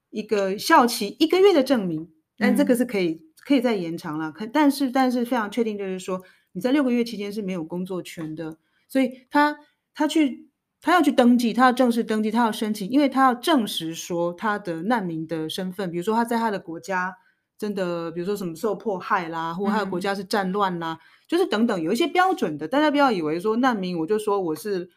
[0.10, 4.32] 一个效期一个月的证明，但这个是可以、嗯、可以再延长了。
[4.32, 6.22] 可但是但是非常确定就是说
[6.54, 8.58] 你在六个月期间是没有工作权的，
[8.88, 9.58] 所以他
[9.94, 10.50] 他去
[10.84, 17.16] 他要去登记，他要正式登记，他要申请，因为他要证实说他的难民的身份，比如说他在他的国家
[17.58, 24.90] 真的，比如说什么受迫害啦，或他的国家是战乱啦，嗯、就是等等有一些标准的，大家不要以为说难民我就说我是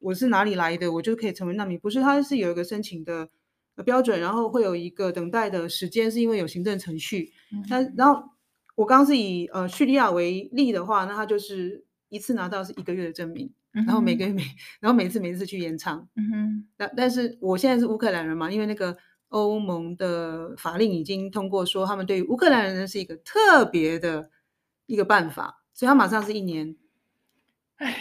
[0.00, 3.28] 我是哪里来的，我就可以成为难民，不是，他是有一个申请的
[3.84, 7.32] 标准，然后会有一个等待的时间，是因为有行政程序。
[7.70, 8.24] 那、嗯、然后
[8.74, 14.42] 我刚刚是以呃叙利亚为例的话，那他就是一次拿到是一个月的证明，嗯、然后每个月每
[14.80, 16.08] 然后每次每次去延长。
[16.16, 16.68] 嗯哼。
[16.76, 18.96] 但但是我现在是乌克兰人嘛，因为那个
[19.28, 24.30] 欧盟的法令已经通过，说他们对于乌克兰人是一个特别的
[24.86, 26.76] 一个办法，所以他马上是一年。
[27.76, 27.94] 唉，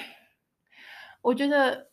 [1.21, 1.87] 我觉得。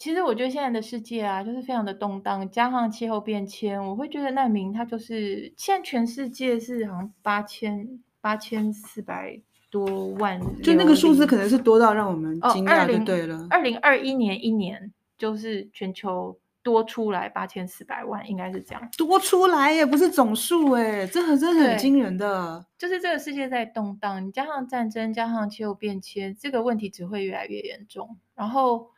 [0.00, 13.46] 其实我觉得现在的世界啊，就是非常的动荡，加上气候变迁，我会觉得难民他就是现在全世界是好像八千八千四百多万，就那个数字可能是多到让我们惊讶就对了。
[13.50, 18.90] 二零二一年一年就是全球多出来八千四百万，应该是这样。
[18.96, 22.64] 多出来耶，不是总数哎，这很这很惊人的。
[22.76, 28.16] 就是这个世界在动荡，你加上战争，加上气候变迁，这个问题只会越来越严重。
[28.34, 28.90] 然后。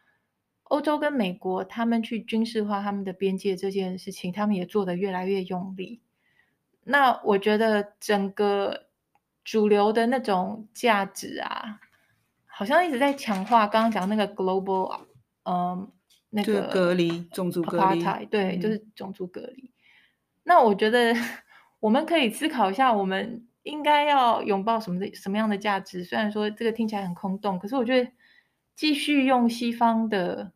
[0.70, 6.00] 欧洲跟美国，他们去军事化他们的边界这件事情，他们也做得越来越用力。
[6.84, 8.84] 那我觉得整个
[9.44, 11.80] 主流的那种价值啊，
[12.46, 15.06] 好像一直在强化刚刚讲那个 global，
[15.44, 15.90] 嗯，
[16.30, 19.64] 那个隔离种族隔离，对，就是种族隔离。
[19.64, 19.72] 嗯。
[20.44, 21.14] 那我觉得
[21.80, 26.04] 我们可以思考一下，我们应该要拥抱什么的什么样的价值？
[26.04, 28.10] 虽然说这个听起来很空洞，可是我觉得
[28.74, 30.52] 继续用西方的。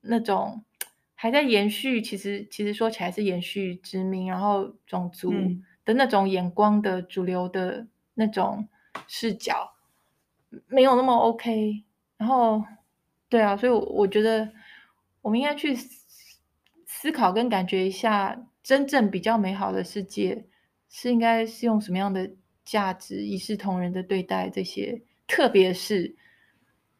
[0.00, 0.64] 那种
[1.16, 5.32] 还在延续，其实其实说起来是延续殖民，然后种族
[5.84, 7.88] 的那种眼光的主流的
[8.18, 8.66] 那种
[9.06, 9.72] 视角，
[10.66, 11.84] 没有那么 OK。
[12.16, 12.64] 然后，
[13.28, 14.50] 对啊，所以我觉得
[15.22, 15.76] 我们应该去
[16.84, 20.46] 思考跟感觉一下，真正比较美好的世界
[20.90, 22.28] 是应该是用什么样的
[22.64, 26.16] 价值，一视同仁的对待这些，特别是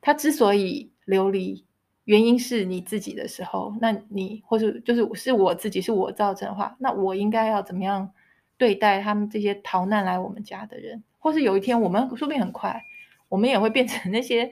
[0.01, 1.65] 他之所以流离。
[2.05, 8.11] 原因是你自己的时候，那你或者就是是我自己是我造成的话，那我应该要怎么样
[8.57, 11.03] 对待他们这些逃难来我们家的人？
[11.19, 12.83] 或是有一天我们说不定很快，
[13.29, 14.51] 我们也会变成那些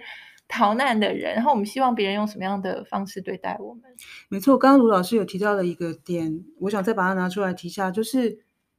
[0.49, 3.83] 逃难的人，然后我们希望别人用什么样的方式对待我们？
[4.29, 8.39] 没错，刚刚卢老师有提到了一个点，我想再把它拿出来提一下，就是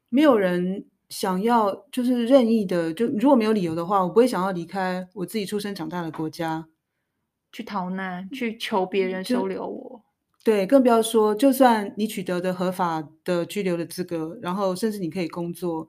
[0.09, 6.67] 没有人想要就是任意的，就如果没有理由的话，我不会想要离开我自己出生长大的国家。
[7.51, 10.03] 去逃难，去求别人收留我。
[10.43, 15.87] 对，更不要说，就算你取得的合法的居留的资格，然后甚至你可以工作，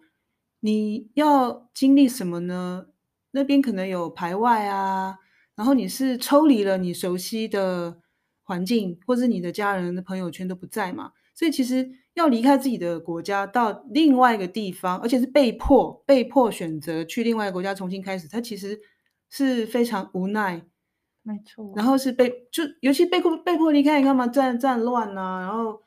[0.61, 2.87] 你要经历什么呢？
[3.31, 5.19] 那边可能有排外啊，
[5.55, 7.99] 然后你是抽离了你熟悉的
[8.43, 11.13] 环境，或者你的家人的朋友圈都不在嘛。
[11.35, 18.81] 所以其实要离开自己的国家到另外一个地方，而且是被迫被迫选择去另外一个国家重新开始，它其实
[19.31, 20.63] 是非常无奈。
[21.23, 25.81] 没错，然后是被就尤其被迫被迫离开，你看嘛，战战乱啊，然后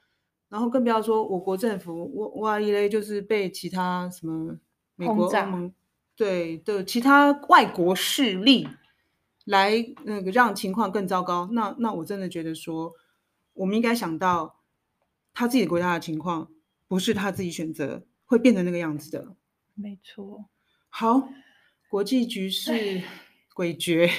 [0.51, 4.59] 然后更不要说我国政府我哇一类，就是被其他什么
[4.97, 5.73] 美国欧盟
[6.13, 8.67] 对的其他外国势力
[9.45, 9.71] 来
[10.03, 11.47] 那个让情况更糟糕。
[11.53, 12.91] 那那我真的觉得说，
[13.53, 14.59] 我们应该想到
[15.33, 16.51] 他自己国家的情况
[16.87, 19.35] 不是他自己选择会变成那个样子的。
[19.73, 20.45] 没错，
[20.89, 21.29] 好，
[21.89, 23.01] 国际局势
[23.55, 24.11] 诡谲。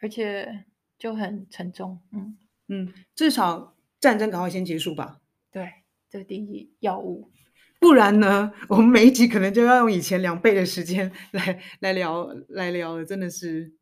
[0.00, 0.64] 而且
[0.98, 2.36] 就很沉重，嗯
[2.66, 5.20] 嗯，至少战争赶快先结束吧。
[5.52, 5.70] 对，
[6.08, 7.30] 这是第一要务，
[7.78, 13.72] 不然呢，我们每一集可能就要用以前两倍的时间来来聊来聊了，真的是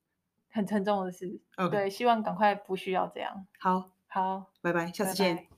[0.50, 1.40] 很沉重的事。
[1.70, 3.46] 对，希望赶快不需要这样。
[3.58, 5.36] 好，好，拜拜，下次见。
[5.36, 5.49] 拜拜。